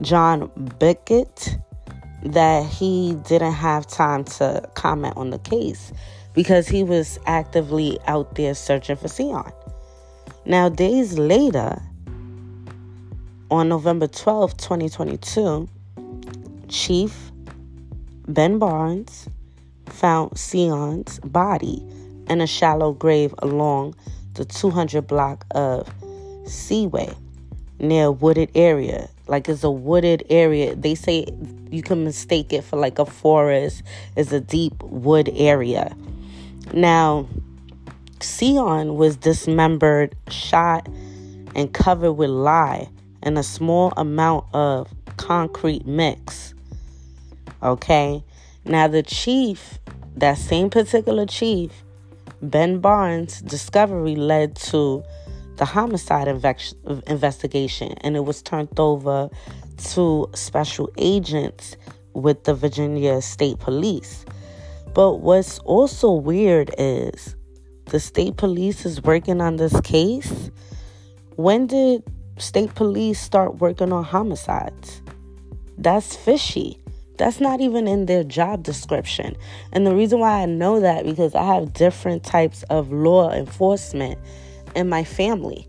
John 0.00 0.50
Burkett 0.78 1.58
that 2.24 2.66
he 2.66 3.16
didn't 3.26 3.52
have 3.52 3.86
time 3.86 4.24
to 4.24 4.68
comment 4.74 5.16
on 5.16 5.30
the 5.30 5.38
case 5.38 5.92
because 6.34 6.66
he 6.66 6.82
was 6.82 7.18
actively 7.26 7.98
out 8.06 8.34
there 8.34 8.54
searching 8.54 8.96
for 8.96 9.08
Sion. 9.08 9.44
Now, 10.44 10.68
days 10.68 11.18
later, 11.18 11.80
on 13.50 13.68
November 13.68 14.06
12, 14.06 14.56
2022, 14.56 15.68
Chief 16.68 17.32
Ben 18.26 18.58
Barnes 18.58 19.28
found 19.86 20.38
Sion's 20.38 21.18
body 21.20 21.82
in 22.28 22.40
a 22.40 22.46
shallow 22.46 22.92
grave 22.92 23.34
along 23.38 23.94
the 24.34 24.44
200 24.44 25.06
block 25.06 25.46
of 25.52 25.90
Seaway 26.46 27.14
near 27.80 28.06
a 28.06 28.12
wooded 28.12 28.50
area. 28.54 29.08
Like 29.26 29.48
it's 29.48 29.64
a 29.64 29.70
wooded 29.70 30.24
area. 30.28 30.74
They 30.74 30.94
say 30.94 31.26
you 31.70 31.82
can 31.82 32.04
mistake 32.04 32.52
it 32.52 32.64
for 32.64 32.76
like 32.76 32.98
a 32.98 33.06
forest. 33.06 33.82
It's 34.16 34.32
a 34.32 34.40
deep 34.40 34.82
wood 34.82 35.30
area. 35.34 35.96
Now, 36.72 37.26
Sion 38.20 38.96
was 38.96 39.16
dismembered, 39.16 40.14
shot, 40.28 40.86
and 41.54 41.72
covered 41.72 42.12
with 42.12 42.30
lye 42.30 42.88
and 43.22 43.38
a 43.38 43.42
small 43.42 43.92
amount 43.96 44.44
of 44.52 44.92
concrete 45.16 45.86
mix. 45.86 46.54
Okay? 47.62 48.22
Now, 48.64 48.88
the 48.88 49.02
chief, 49.02 49.78
that 50.16 50.38
same 50.38 50.70
particular 50.70 51.26
chief, 51.26 51.72
Ben 52.42 52.80
Barnes' 52.80 53.40
discovery 53.40 54.14
led 54.14 54.56
to 54.56 55.02
the 55.56 55.64
homicide 55.64 56.28
inve- 56.28 57.02
investigation, 57.08 57.92
and 58.02 58.16
it 58.16 58.24
was 58.24 58.42
turned 58.42 58.78
over 58.78 59.28
to 59.92 60.28
special 60.34 60.90
agents 60.96 61.76
with 62.14 62.44
the 62.44 62.54
Virginia 62.54 63.20
State 63.20 63.58
Police. 63.58 64.24
But 64.94 65.16
what's 65.16 65.58
also 65.60 66.12
weird 66.12 66.74
is 66.78 67.36
the 67.86 68.00
state 68.00 68.36
police 68.36 68.84
is 68.84 69.02
working 69.02 69.40
on 69.40 69.56
this 69.56 69.80
case. 69.80 70.50
When 71.36 71.66
did 71.66 72.02
state 72.38 72.74
police 72.74 73.20
start 73.20 73.56
working 73.58 73.92
on 73.92 74.04
homicides? 74.04 75.02
That's 75.76 76.16
fishy. 76.16 76.80
That's 77.18 77.40
not 77.40 77.60
even 77.60 77.88
in 77.88 78.06
their 78.06 78.24
job 78.24 78.62
description. 78.62 79.36
And 79.72 79.86
the 79.86 79.94
reason 79.94 80.20
why 80.20 80.42
I 80.42 80.46
know 80.46 80.80
that 80.80 81.04
because 81.04 81.34
I 81.34 81.44
have 81.44 81.72
different 81.72 82.22
types 82.24 82.62
of 82.70 82.92
law 82.92 83.32
enforcement 83.32 84.18
in 84.74 84.88
my 84.88 85.04
family. 85.04 85.68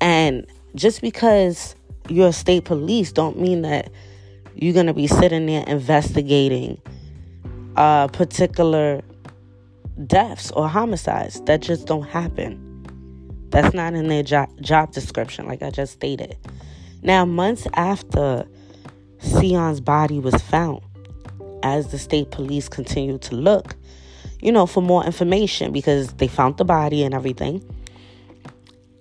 And 0.00 0.46
just 0.74 1.02
because 1.02 1.76
you're 2.08 2.28
a 2.28 2.32
state 2.32 2.64
police 2.64 3.12
don't 3.12 3.38
mean 3.38 3.62
that 3.62 3.90
you're 4.54 4.74
going 4.74 4.86
to 4.86 4.94
be 4.94 5.06
sitting 5.06 5.46
there 5.46 5.64
investigating 5.66 6.80
a 7.76 8.08
particular 8.12 9.02
deaths 10.06 10.50
or 10.52 10.68
homicides 10.68 11.40
that 11.42 11.60
just 11.60 11.86
don't 11.86 12.06
happen. 12.08 12.62
That's 13.50 13.74
not 13.74 13.94
in 13.94 14.08
their 14.08 14.22
job, 14.22 14.48
job 14.60 14.92
description, 14.92 15.46
like 15.46 15.62
I 15.62 15.70
just 15.70 15.92
stated. 15.92 16.36
Now, 17.02 17.24
months 17.24 17.66
after 17.74 18.46
Sion's 19.18 19.80
body 19.80 20.18
was 20.18 20.34
found, 20.42 20.80
as 21.62 21.88
the 21.88 21.98
state 21.98 22.30
police 22.30 22.68
continued 22.68 23.22
to 23.22 23.34
look, 23.34 23.76
you 24.40 24.52
know, 24.52 24.66
for 24.66 24.82
more 24.82 25.04
information 25.04 25.72
because 25.72 26.12
they 26.14 26.28
found 26.28 26.56
the 26.56 26.64
body 26.64 27.02
and 27.02 27.14
everything. 27.14 27.64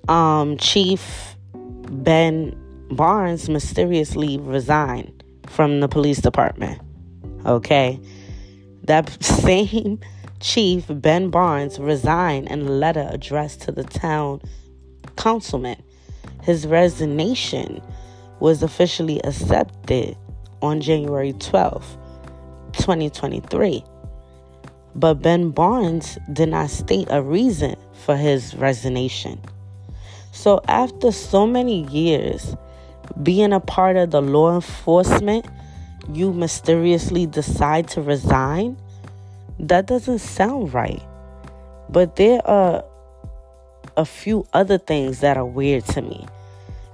Um, 0.08 0.58
Chief 0.58 1.36
Ben 1.54 2.56
Barnes 2.92 3.50
mysteriously 3.50 4.38
resigned 4.38 5.24
from 5.48 5.80
the 5.80 5.88
police 5.88 6.20
department. 6.20 6.82
Okay. 7.46 8.00
That 8.84 9.22
same 9.24 10.00
chief, 10.40 10.86
Ben 10.90 11.30
Barnes, 11.30 11.80
resigned 11.80 12.50
in 12.50 12.62
a 12.62 12.72
letter 12.72 13.08
addressed 13.12 13.62
to 13.62 13.72
the 13.72 13.84
town 13.84 14.42
councilman. 15.18 15.82
His 16.44 16.68
resignation 16.68 17.82
was 18.40 18.62
officially 18.62 19.20
accepted 19.24 20.16
on 20.62 20.82
January 20.82 21.34
12, 21.34 21.98
2023. 22.78 23.84
But 24.96 25.16
Ben 25.16 25.52
Barnes 25.52 26.18
did 26.32 26.50
not 26.50 26.70
state 26.70 27.08
a 27.10 27.22
reason 27.22 27.76
for 28.06 28.16
his 28.16 28.56
resignation. 28.56 29.42
So, 30.32 30.62
after 30.68 31.12
so 31.12 31.46
many 31.48 31.86
years 31.88 32.56
being 33.22 33.54
a 33.54 33.60
part 33.60 33.98
of 33.98 34.12
the 34.12 34.22
law 34.22 34.56
enforcement, 34.56 35.46
you 36.14 36.34
mysteriously 36.34 37.26
decide 37.26 37.88
to 37.90 38.02
resign? 38.02 38.78
That 39.60 39.86
doesn't 39.86 40.20
sound 40.20 40.74
right. 40.74 41.02
But 41.90 42.16
there 42.16 42.46
are 42.48 42.84
a 43.98 44.06
few 44.06 44.46
other 44.54 44.78
things 44.78 45.22
that 45.22 45.38
are 45.38 45.46
weird 45.46 45.86
to 45.86 46.02
me 46.02 46.26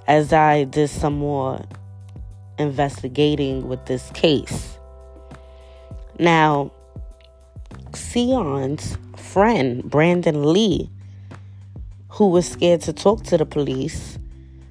as 0.06 0.32
I 0.32 0.64
did 0.64 0.88
some 0.88 1.14
more 1.14 1.64
investigating 2.58 3.68
with 3.68 3.86
this 3.86 4.10
case. 4.10 4.71
Now, 6.22 6.70
Sion's 7.92 8.96
friend, 9.16 9.82
Brandon 9.82 10.52
Lee, 10.52 10.88
who 12.10 12.28
was 12.28 12.46
scared 12.46 12.80
to 12.82 12.92
talk 12.92 13.24
to 13.24 13.36
the 13.36 13.44
police, 13.44 14.20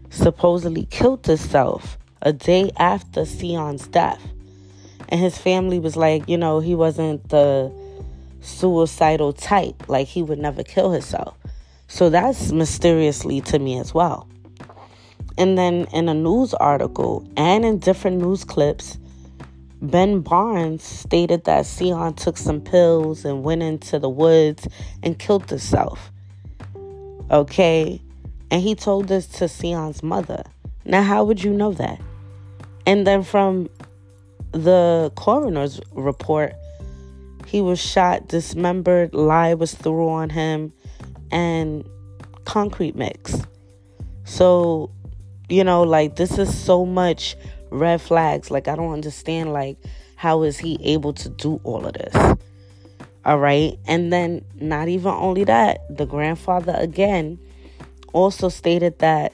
supposedly 0.10 0.86
killed 0.86 1.26
himself 1.26 1.98
a 2.22 2.32
day 2.32 2.72
after 2.78 3.26
Sion's 3.26 3.86
death. 3.90 4.22
And 5.10 5.20
his 5.20 5.38
family 5.38 5.78
was 5.78 5.98
like, 5.98 6.30
you 6.30 6.38
know, 6.38 6.62
he 6.62 6.74
wasn't 6.74 7.28
the 7.28 7.70
suicidal 8.40 9.34
type. 9.34 9.90
Like, 9.90 10.08
he 10.08 10.24
would 10.24 10.40
never 10.40 10.64
kill 10.64 10.94
himself. 10.94 11.36
So 11.90 12.10
that's 12.10 12.54
mysteriously 12.54 13.42
to 13.42 13.60
me 13.60 13.78
as 13.78 13.94
well. 13.94 14.26
And 15.38 15.58
then 15.58 15.86
in 15.92 16.08
a 16.08 16.14
news 16.14 16.54
article 16.54 17.30
and 17.36 17.66
in 17.66 17.80
different 17.80 18.22
news 18.22 18.46
clips, 18.46 18.98
Ben 19.82 20.22
Barnes 20.22 20.84
stated 20.84 21.46
that 21.46 21.66
Sion 21.66 22.14
took 22.14 22.38
some 22.38 22.62
pills 22.62 23.26
and 23.26 23.44
went 23.44 23.64
into 23.64 23.98
the 23.98 24.10
woods 24.10 24.68
and 25.02 25.18
killed 25.18 25.50
himself. 25.50 26.12
Okay? 27.32 28.00
And 28.52 28.62
he 28.62 28.76
told 28.76 29.08
this 29.08 29.26
to 29.28 29.48
Sion's 29.48 30.04
mother. 30.04 30.44
Now, 30.86 31.02
how 31.02 31.24
would 31.24 31.44
you 31.44 31.52
know 31.52 31.74
that? 31.74 32.00
And 32.86 33.08
then 33.08 33.24
from 33.24 33.70
the 34.52 35.12
coroner's 35.16 35.80
report, 35.94 36.54
he 37.48 37.62
was 37.62 37.80
shot, 37.80 38.28
dismembered, 38.28 39.14
lye 39.14 39.54
was 39.54 39.74
thrown 39.74 40.24
on 40.24 40.30
him, 40.30 40.74
and 41.32 41.88
concrete 42.46 42.96
mix. 42.96 43.36
So, 44.26 44.92
you 45.50 45.64
know, 45.64 45.84
like 45.84 46.16
this 46.16 46.38
is 46.38 46.56
so 46.56 46.86
much 46.86 47.36
red 47.72 48.02
flags. 48.02 48.52
Like 48.52 48.68
I 48.68 48.76
don't 48.76 48.94
understand 48.94 49.52
like 49.52 49.78
how 50.16 50.44
is 50.44 50.60
he 50.60 50.78
able 50.84 51.14
to 51.14 51.30
do 51.30 51.60
all 51.64 51.86
of 51.86 51.94
this? 51.94 52.38
All 53.26 53.40
right? 53.40 53.78
And 53.88 54.14
then 54.14 54.46
not 54.56 54.88
even 54.88 55.12
only 55.12 55.44
that, 55.46 55.80
the 55.90 56.06
grandfather 56.06 56.76
again 56.78 57.40
also 58.14 58.50
stated 58.50 59.00
that 59.00 59.34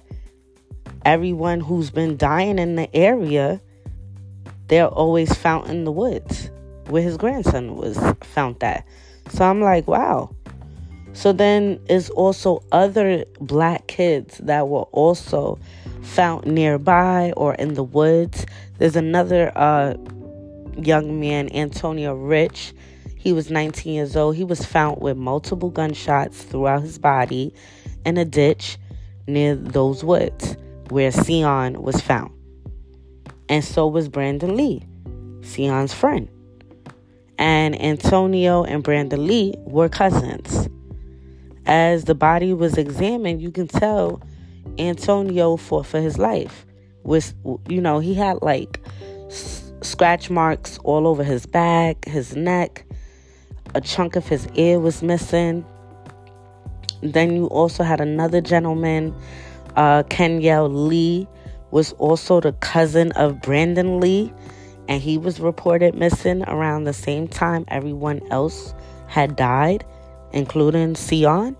everyone 1.04 1.60
who's 1.60 1.90
been 1.90 2.18
dying 2.18 2.60
in 2.60 2.76
the 2.76 2.94
area, 2.96 3.62
they're 4.68 4.88
always 4.88 5.34
found 5.34 5.70
in 5.70 5.84
the 5.84 5.92
woods 5.92 6.50
where 6.88 7.02
his 7.02 7.18
grandson 7.18 7.76
was 7.76 7.98
found 8.22 8.64
at. 8.64 8.86
So 9.30 9.46
I'm 9.46 9.62
like, 9.62 9.88
wow. 9.88 10.36
So 11.18 11.34
then 11.34 11.80
is 11.90 12.12
also 12.12 12.62
other 12.72 13.26
black 13.42 13.88
kids 13.88 14.38
that 14.38 14.68
were 14.68 14.84
also 14.92 15.58
found 16.04 16.46
nearby 16.46 17.34
or 17.36 17.56
in 17.56 17.74
the 17.74 17.82
woods. 17.82 18.46
There's 18.78 18.96
another 18.96 19.52
uh, 19.58 19.96
young 20.78 21.20
man, 21.20 21.52
Antonio 21.56 22.14
Rich. 22.14 22.72
He 23.16 23.34
was 23.34 23.50
19 23.50 23.96
years 23.96 24.16
old. 24.16 24.36
He 24.36 24.44
was 24.44 24.64
found 24.64 25.02
with 25.02 25.18
multiple 25.18 25.72
gunshots 25.72 26.44
throughout 26.44 26.84
his 26.84 27.00
body 27.00 27.52
in 28.06 28.20
a 28.20 28.24
ditch 28.24 28.78
near 29.26 29.56
those 29.56 30.04
woods 30.04 30.56
where 30.90 31.12
Sion 31.12 31.82
was 31.82 32.00
found. 32.00 32.32
And 33.50 33.66
so 33.66 33.88
was 33.88 34.08
Brandon 34.08 34.56
Lee, 34.56 34.84
Sion's 35.42 35.96
friend. 35.96 36.30
And 37.40 37.82
Antonio 37.82 38.64
and 38.64 38.84
Brandon 38.84 39.26
Lee 39.26 39.56
were 39.62 39.90
cousins. 39.90 40.67
As 41.68 42.06
the 42.06 42.16
body 42.16 42.54
was 42.54 42.78
examined, 42.78 43.42
you 43.42 43.52
can 43.52 43.68
tell 43.68 44.22
Antonio 44.80 45.58
fought 45.58 45.86
for 45.86 46.00
his 46.00 46.18
life. 46.18 46.66
With 47.04 47.34
you 47.68 47.82
know, 47.82 48.00
he 48.00 48.14
had 48.14 48.42
like 48.42 48.80
s- 49.28 49.72
scratch 49.82 50.30
marks 50.30 50.78
all 50.86 51.06
over 51.06 51.24
his 51.24 51.46
back, 51.46 52.06
his 52.06 52.36
neck. 52.36 52.86
A 53.76 53.82
chunk 53.82 54.16
of 54.16 54.28
his 54.28 54.48
ear 54.56 54.80
was 54.80 55.04
missing. 55.04 55.66
Then 57.04 57.36
you 57.36 57.48
also 57.48 57.84
had 57.84 58.00
another 58.00 58.40
gentleman, 58.42 59.14
uh, 59.76 60.04
Kenyell 60.04 60.70
Lee, 60.88 61.28
was 61.72 61.92
also 61.94 62.40
the 62.40 62.54
cousin 62.54 63.12
of 63.14 63.42
Brandon 63.42 64.00
Lee, 64.00 64.34
and 64.88 65.02
he 65.02 65.18
was 65.18 65.40
reported 65.42 65.96
missing 65.96 66.44
around 66.44 66.86
the 66.86 66.94
same 66.94 67.28
time 67.28 67.66
everyone 67.68 68.22
else 68.32 68.74
had 69.08 69.36
died, 69.36 69.86
including 70.34 70.96
Sion. 70.96 71.56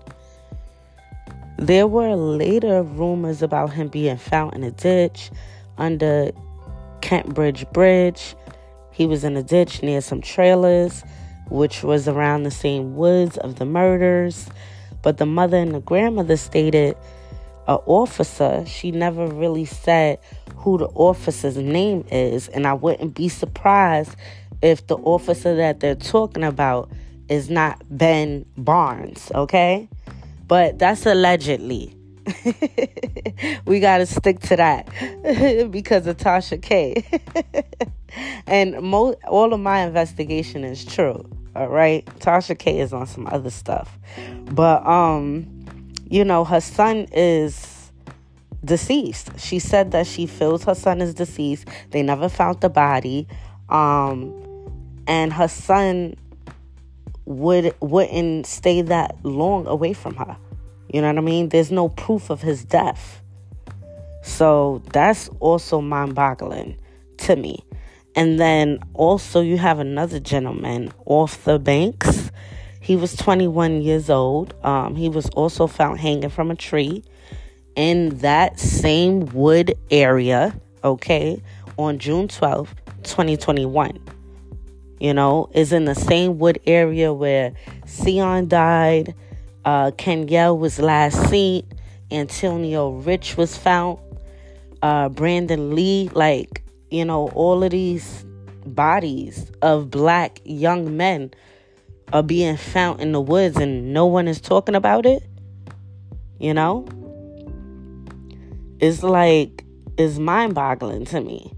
There 1.58 1.86
were 1.86 2.14
later 2.14 2.82
rumors 2.82 3.42
about 3.42 3.72
him 3.72 3.88
being 3.88 4.16
found 4.16 4.54
in 4.54 4.62
a 4.62 4.70
ditch 4.70 5.30
under 5.76 6.30
Kenbridge 7.00 7.70
Bridge. 7.72 8.36
He 8.92 9.06
was 9.06 9.24
in 9.24 9.36
a 9.36 9.42
ditch 9.42 9.82
near 9.82 10.00
some 10.00 10.20
trailers, 10.20 11.02
which 11.50 11.82
was 11.82 12.06
around 12.08 12.42
the 12.42 12.50
same 12.50 12.96
woods 12.96 13.36
of 13.38 13.56
the 13.56 13.64
murders. 13.64 14.48
But 15.02 15.18
the 15.18 15.26
mother 15.26 15.56
and 15.56 15.74
the 15.74 15.80
grandmother 15.80 16.36
stated 16.36 16.96
a 17.66 17.74
officer, 17.86 18.64
she 18.66 18.90
never 18.90 19.26
really 19.26 19.64
said 19.64 20.18
who 20.56 20.78
the 20.78 20.86
officer's 20.94 21.56
name 21.56 22.04
is. 22.10 22.48
And 22.48 22.66
I 22.66 22.72
wouldn't 22.72 23.14
be 23.14 23.28
surprised 23.28 24.16
if 24.62 24.86
the 24.86 24.96
officer 24.96 25.54
that 25.56 25.80
they're 25.80 25.94
talking 25.94 26.44
about 26.44 26.90
is 27.28 27.50
not 27.50 27.82
Ben 27.90 28.44
Barnes, 28.56 29.30
okay? 29.34 29.88
But 30.46 30.78
that's 30.78 31.06
allegedly. 31.06 31.94
we 33.64 33.80
got 33.80 33.98
to 33.98 34.06
stick 34.06 34.40
to 34.40 34.56
that 34.56 34.86
because 35.70 36.06
of 36.06 36.16
Tasha 36.16 36.60
K. 36.60 37.04
and 38.46 38.80
mo- 38.82 39.16
all 39.26 39.52
of 39.52 39.60
my 39.60 39.80
investigation 39.80 40.64
is 40.64 40.84
true. 40.84 41.28
All 41.54 41.68
right, 41.68 42.04
Tasha 42.20 42.58
K 42.58 42.80
is 42.80 42.92
on 42.92 43.06
some 43.06 43.26
other 43.28 43.50
stuff, 43.50 43.98
but 44.52 44.86
um, 44.86 45.46
you 46.08 46.24
know, 46.24 46.44
her 46.44 46.60
son 46.60 47.08
is 47.12 47.90
deceased. 48.64 49.30
She 49.40 49.58
said 49.58 49.90
that 49.90 50.06
she 50.06 50.26
feels 50.26 50.64
her 50.64 50.74
son 50.74 51.00
is 51.00 51.14
deceased. 51.14 51.66
They 51.90 52.02
never 52.02 52.28
found 52.28 52.60
the 52.60 52.68
body, 52.68 53.26
um, 53.70 54.32
and 55.06 55.32
her 55.32 55.48
son 55.48 56.14
would 57.28 57.74
wouldn't 57.80 58.46
stay 58.46 58.80
that 58.80 59.16
long 59.22 59.66
away 59.66 59.92
from 59.92 60.16
her. 60.16 60.36
You 60.92 61.02
know 61.02 61.08
what 61.08 61.18
I 61.18 61.20
mean? 61.20 61.50
There's 61.50 61.70
no 61.70 61.90
proof 61.90 62.30
of 62.30 62.40
his 62.40 62.64
death. 62.64 63.22
So 64.22 64.82
that's 64.92 65.28
also 65.38 65.80
mind 65.80 66.14
boggling 66.14 66.78
to 67.18 67.36
me. 67.36 67.64
And 68.16 68.40
then 68.40 68.78
also, 68.94 69.40
you 69.40 69.58
have 69.58 69.78
another 69.78 70.18
gentleman 70.18 70.90
off 71.04 71.44
the 71.44 71.58
banks. 71.58 72.32
He 72.80 72.96
was 72.96 73.14
21 73.14 73.82
years 73.82 74.08
old. 74.08 74.54
Um, 74.64 74.96
he 74.96 75.08
was 75.10 75.28
also 75.30 75.66
found 75.66 76.00
hanging 76.00 76.30
from 76.30 76.50
a 76.50 76.56
tree 76.56 77.04
in 77.76 78.08
that 78.18 78.58
same 78.58 79.26
wood 79.26 79.74
area, 79.90 80.58
okay, 80.82 81.42
on 81.76 81.98
June 81.98 82.26
12th, 82.26 82.74
2021. 83.02 84.17
You 85.00 85.14
know, 85.14 85.48
is 85.54 85.72
in 85.72 85.84
the 85.84 85.94
same 85.94 86.38
wood 86.38 86.60
area 86.66 87.12
where 87.12 87.52
Sion 87.86 88.48
died, 88.48 89.14
uh, 89.64 89.92
Kenyelle 89.92 90.58
was 90.58 90.78
last 90.80 91.28
seen, 91.30 91.64
Antonio 92.10 92.90
Rich 92.90 93.36
was 93.36 93.56
found, 93.56 93.98
uh, 94.82 95.08
Brandon 95.08 95.74
Lee, 95.74 96.10
like, 96.14 96.62
you 96.90 97.04
know, 97.04 97.28
all 97.28 97.62
of 97.62 97.70
these 97.70 98.24
bodies 98.66 99.50
of 99.62 99.90
black 99.90 100.40
young 100.44 100.96
men 100.96 101.30
are 102.12 102.22
being 102.22 102.56
found 102.56 103.00
in 103.00 103.12
the 103.12 103.20
woods 103.20 103.56
and 103.56 103.92
no 103.92 104.06
one 104.06 104.26
is 104.26 104.40
talking 104.40 104.74
about 104.74 105.06
it. 105.06 105.22
You 106.38 106.54
know? 106.54 106.86
It's 108.80 109.02
like, 109.02 109.64
it's 109.96 110.18
mind 110.18 110.54
boggling 110.54 111.04
to 111.06 111.20
me. 111.20 111.52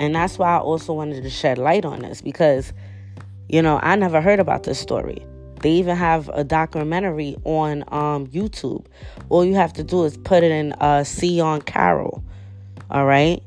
And 0.00 0.14
that's 0.14 0.38
why 0.38 0.56
I 0.56 0.58
also 0.58 0.92
wanted 0.92 1.22
to 1.22 1.30
shed 1.30 1.58
light 1.58 1.84
on 1.84 2.00
this 2.00 2.20
because, 2.20 2.72
you 3.48 3.62
know, 3.62 3.80
I 3.82 3.96
never 3.96 4.20
heard 4.20 4.40
about 4.40 4.62
this 4.62 4.78
story. 4.78 5.24
They 5.60 5.72
even 5.72 5.96
have 5.96 6.28
a 6.28 6.44
documentary 6.44 7.36
on 7.44 7.82
um, 7.88 8.28
YouTube. 8.28 8.86
All 9.28 9.44
you 9.44 9.54
have 9.54 9.72
to 9.74 9.82
do 9.82 10.04
is 10.04 10.16
put 10.16 10.44
it 10.44 10.52
in 10.52 10.72
uh, 10.74 11.04
on 11.42 11.62
Carroll, 11.62 12.22
all 12.90 13.06
right? 13.06 13.42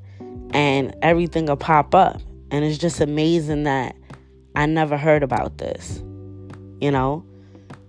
And 0.54 0.94
everything 1.02 1.46
will 1.46 1.56
pop 1.56 1.96
up. 1.96 2.20
And 2.52 2.66
it's 2.66 2.78
just 2.78 3.00
amazing 3.00 3.64
that 3.64 3.96
I 4.56 4.66
never 4.66 4.98
heard 4.98 5.24
about 5.24 5.58
this, 5.58 6.04
you 6.82 6.92
know? 6.92 7.26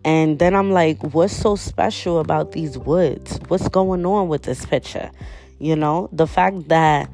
And 0.04 0.38
then 0.38 0.54
I'm 0.54 0.70
like, 0.70 1.00
what's 1.14 1.34
so 1.34 1.56
special 1.56 2.20
about 2.20 2.52
these 2.52 2.78
woods? 2.78 3.40
What's 3.48 3.68
going 3.68 4.06
on 4.06 4.28
with 4.28 4.42
this 4.42 4.64
picture? 4.64 5.10
You 5.58 5.76
know, 5.76 6.08
the 6.12 6.26
fact 6.26 6.68
that 6.68 7.08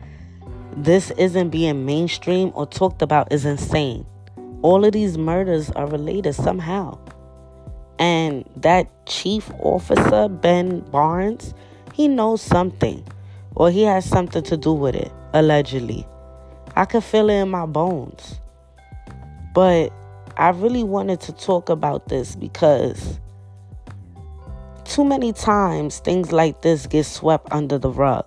this 0.85 1.11
isn't 1.13 1.51
being 1.51 1.85
mainstream 1.85 2.53
or 2.55 2.65
talked 2.65 3.03
about 3.03 3.33
is 3.33 3.45
insane. 3.45 4.07
All 4.63 4.85
of 4.85 4.93
these 4.93 5.19
murders 5.19 5.71
are 5.73 5.89
related 5.89 6.35
somehow. 6.35 6.99
And 7.99 8.49
that 8.57 9.07
chief 9.07 9.51
officer, 9.59 10.29
Ben 10.29 10.81
Barnes, 10.81 11.53
he 11.95 12.07
knows 12.07 12.41
something 12.41 13.05
or 13.57 13.73
he 13.73 13.83
has 13.83 14.05
something 14.05 14.45
to 14.45 14.57
do 14.57 14.73
with 14.73 14.95
it, 14.95 15.11
allegedly. 15.33 16.07
I 16.77 16.85
could 16.85 17.03
feel 17.03 17.29
it 17.29 17.35
in 17.35 17.51
my 17.51 17.67
bones. 17.67 18.41
But 19.55 19.93
I 20.37 20.51
really 20.51 20.85
wanted 20.85 21.21
to 21.23 21.33
talk 21.33 21.71
about 21.71 22.09
this 22.09 22.37
because 22.37 23.19
too 24.85 25.05
many 25.05 25.33
times 25.33 25.99
things 25.99 26.31
like 26.31 26.63
this 26.63 26.87
get 26.87 27.05
swept 27.05 27.49
under 27.51 27.79
the 27.79 27.91
rug 27.91 28.25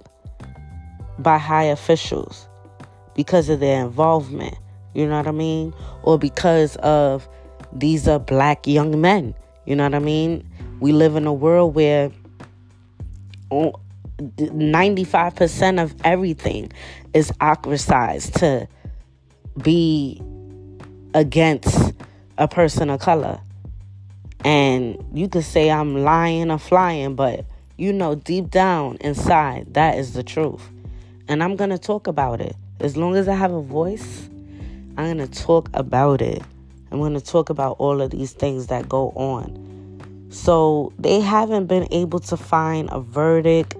by 1.21 1.37
high 1.37 1.65
officials 1.65 2.47
because 3.15 3.49
of 3.49 3.59
their 3.59 3.85
involvement. 3.85 4.55
You 4.93 5.07
know 5.07 5.17
what 5.17 5.27
I 5.27 5.31
mean? 5.31 5.73
Or 6.03 6.19
because 6.19 6.75
of 6.77 7.27
these 7.73 8.07
are 8.07 8.19
black 8.19 8.67
young 8.67 8.99
men. 8.99 9.33
You 9.65 9.75
know 9.75 9.83
what 9.83 9.95
I 9.95 9.99
mean? 9.99 10.47
We 10.79 10.91
live 10.91 11.15
in 11.15 11.27
a 11.27 11.33
world 11.33 11.75
where 11.75 12.11
95% 13.51 15.83
of 15.83 15.95
everything 16.03 16.71
is 17.13 17.31
ostracized 17.41 18.35
to 18.35 18.67
be 19.61 20.21
against 21.13 21.93
a 22.37 22.47
person 22.47 22.89
of 22.89 22.99
color. 22.99 23.39
And 24.43 24.97
you 25.13 25.29
could 25.29 25.43
say 25.43 25.69
I'm 25.69 26.03
lying 26.03 26.49
or 26.49 26.57
flying, 26.57 27.15
but 27.15 27.45
you 27.77 27.93
know, 27.93 28.15
deep 28.15 28.49
down 28.49 28.97
inside, 29.01 29.73
that 29.73 29.97
is 29.97 30.13
the 30.13 30.23
truth. 30.23 30.67
And 31.31 31.41
I'm 31.41 31.55
going 31.55 31.69
to 31.69 31.77
talk 31.77 32.07
about 32.07 32.41
it. 32.41 32.57
As 32.81 32.97
long 32.97 33.15
as 33.15 33.29
I 33.29 33.35
have 33.35 33.53
a 33.53 33.61
voice, 33.61 34.27
I'm 34.97 35.17
going 35.17 35.25
to 35.25 35.29
talk 35.29 35.69
about 35.73 36.21
it. 36.21 36.43
I'm 36.91 36.99
going 36.99 37.13
to 37.13 37.21
talk 37.21 37.49
about 37.49 37.77
all 37.79 38.01
of 38.01 38.11
these 38.11 38.33
things 38.33 38.67
that 38.67 38.89
go 38.89 39.11
on. 39.11 40.27
So 40.29 40.91
they 40.99 41.21
haven't 41.21 41.67
been 41.67 41.87
able 41.91 42.19
to 42.19 42.35
find 42.35 42.89
a 42.91 42.99
verdict 42.99 43.77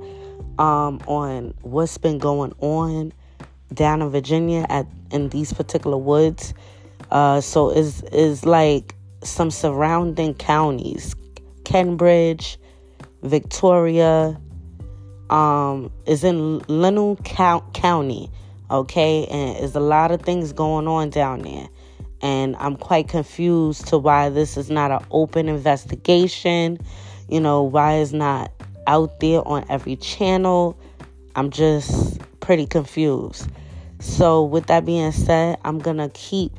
um, 0.60 1.02
on 1.08 1.54
what's 1.64 1.98
been 1.98 2.20
going 2.20 2.54
on 2.60 3.12
down 3.74 4.02
in 4.02 4.10
Virginia 4.12 4.66
at 4.70 4.88
in 5.12 5.28
these 5.28 5.52
particular 5.52 5.98
woods. 5.98 6.54
Uh, 7.12 7.42
so 7.42 7.70
is 7.70 8.02
is 8.14 8.46
like 8.46 8.96
some 9.26 9.52
surrounding 9.52 10.36
counties, 10.36 11.16
Cambridge, 11.66 12.58
Victoria, 13.24 14.40
um, 15.32 15.92
is 16.06 16.24
in 16.24 16.60
Llano 16.68 17.16
County, 17.16 18.30
okay, 18.70 19.26
and 19.28 19.58
there's 19.58 19.76
a 19.76 19.80
lot 19.80 20.12
of 20.12 20.22
things 20.22 20.54
going 20.54 20.88
on 20.88 21.10
down 21.10 21.42
there, 21.42 21.68
and 22.22 22.56
I'm 22.58 22.76
quite 22.76 23.08
confused 23.08 23.88
to 23.88 23.98
why 23.98 24.30
this 24.30 24.58
is 24.58 24.70
not 24.70 24.92
an 24.92 25.04
open 25.10 25.50
investigation. 25.50 26.78
You 27.30 27.40
know, 27.40 27.64
why 27.64 27.98
is 27.98 28.14
not 28.14 28.52
out 28.88 29.20
there 29.20 29.48
on 29.48 29.66
every 29.70 29.96
channel. 29.96 30.78
I'm 31.36 31.50
just 31.50 32.20
pretty 32.40 32.66
confused. 32.66 33.48
So, 34.00 34.44
with 34.44 34.68
that 34.68 34.86
being 34.86 35.12
said, 35.12 35.60
I'm 35.64 35.80
to 35.80 36.10
keep 36.14 36.52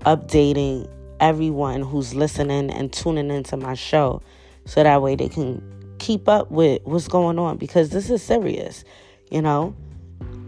updating 0.00 0.88
everyone 1.20 1.82
who's 1.82 2.14
listening 2.14 2.70
and 2.70 2.92
tuning 2.92 3.30
into 3.30 3.56
my 3.56 3.74
show 3.74 4.22
so 4.64 4.82
that 4.82 5.02
way 5.02 5.14
they 5.14 5.28
can 5.28 5.60
keep 6.02 6.28
up 6.28 6.50
with 6.50 6.82
what's 6.82 7.06
going 7.06 7.38
on 7.38 7.56
because 7.56 7.90
this 7.90 8.10
is 8.10 8.20
serious, 8.22 8.84
you 9.30 9.40
know. 9.40 9.74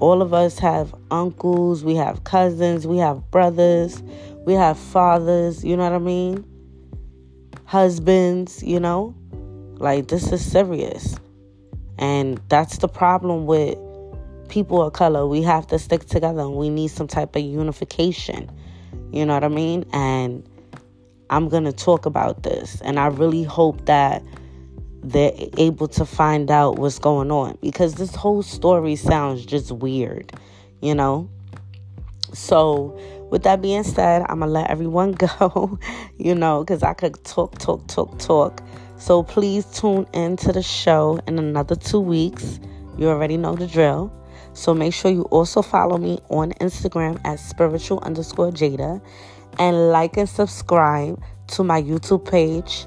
All 0.01 0.21
of 0.21 0.35
us 0.35 0.59
have 0.59 0.93
uncles, 1.13 1.85
we 1.85 1.95
have 1.95 2.25
cousins, 2.25 2.89
we 2.89 2.99
have 2.99 3.31
brothers, 3.31 4.03
we 4.45 4.55
have 4.55 4.77
fathers, 4.77 5.65
you 5.65 5.77
know 5.77 5.85
what 5.85 5.93
I 5.93 5.99
mean? 5.99 6.45
Husbands, 7.67 8.65
you 8.65 8.81
know. 8.81 9.15
Like, 9.77 10.09
this 10.09 10.33
is 10.33 10.45
serious. 10.45 11.17
And 11.99 12.41
that's 12.49 12.79
the 12.79 12.89
problem 12.89 13.47
with 13.47 13.79
people 14.49 14.83
of 14.83 14.93
color. 14.93 15.25
We 15.27 15.43
have 15.43 15.69
to 15.69 15.79
stick 15.79 16.07
together 16.07 16.41
and 16.41 16.57
we 16.57 16.69
need 16.69 16.89
some 16.89 17.07
type 17.07 17.37
of 17.37 17.43
unification. 17.43 18.51
You 19.13 19.25
know 19.25 19.35
what 19.35 19.45
I 19.45 19.49
mean? 19.49 19.85
And 19.93 20.45
I'm 21.31 21.49
going 21.49 21.65
to 21.65 21.73
talk 21.73 22.07
about 22.07 22.43
this. 22.43 22.81
And 22.81 22.99
I 22.99 23.07
really 23.07 23.45
hope 23.45 23.87
that 23.87 24.21
they're 25.05 25.33
able 25.59 25.89
to 25.89 26.05
find 26.05 26.51
out 26.51 26.79
what's 26.79 26.99
going 26.99 27.31
on 27.31 27.59
because 27.61 27.95
this 27.95 28.15
whole 28.15 28.43
story 28.43 28.97
sounds 28.97 29.45
just 29.45 29.71
weird, 29.71 30.33
you 30.81 30.95
know? 30.95 31.29
So, 32.33 32.99
with 33.31 33.43
that 33.45 33.61
being 33.63 33.85
said, 33.85 34.25
I'm 34.29 34.41
to 34.41 34.47
let 34.47 34.71
everyone 34.71 35.13
go, 35.39 35.79
you 36.19 36.35
know, 36.35 36.65
because 36.65 36.83
I 36.83 36.95
could 36.95 37.23
talk, 37.25 37.59
talk, 37.59 37.87
talk, 37.87 38.19
talk. 38.19 38.63
So 38.97 39.23
please 39.23 39.67
tune 39.67 40.07
in 40.13 40.37
to 40.39 40.53
the 40.53 40.63
show 40.63 41.21
in 41.27 41.39
another 41.39 41.77
two 41.77 42.01
weeks. 42.01 42.59
You 42.97 43.09
already 43.09 43.37
know 43.37 43.55
the 43.55 43.67
drill. 43.67 44.13
So 44.55 44.73
make 44.73 44.95
sure 44.95 45.11
you 45.11 45.23
also 45.25 45.63
follow 45.63 45.99
me 45.99 46.21
on 46.31 46.53
Instagram 46.53 47.21
at 47.25 47.41
spiritual 47.41 47.99
underscore 48.01 48.53
Jada 48.53 49.03
and 49.59 49.91
like 49.91 50.17
and 50.17 50.29
subscribe 50.29 51.21
to 51.49 51.65
my 51.65 51.83
YouTube 51.83 52.31
page, 52.31 52.87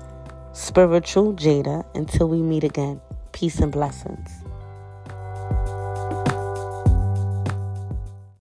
Spiritual 0.58 1.36
Jada. 1.36 1.86
Until 1.94 2.28
we 2.30 2.42
meet 2.42 2.64
again, 2.64 3.00
peace 3.32 3.60
and 3.60 3.72
blessings. 3.72 4.47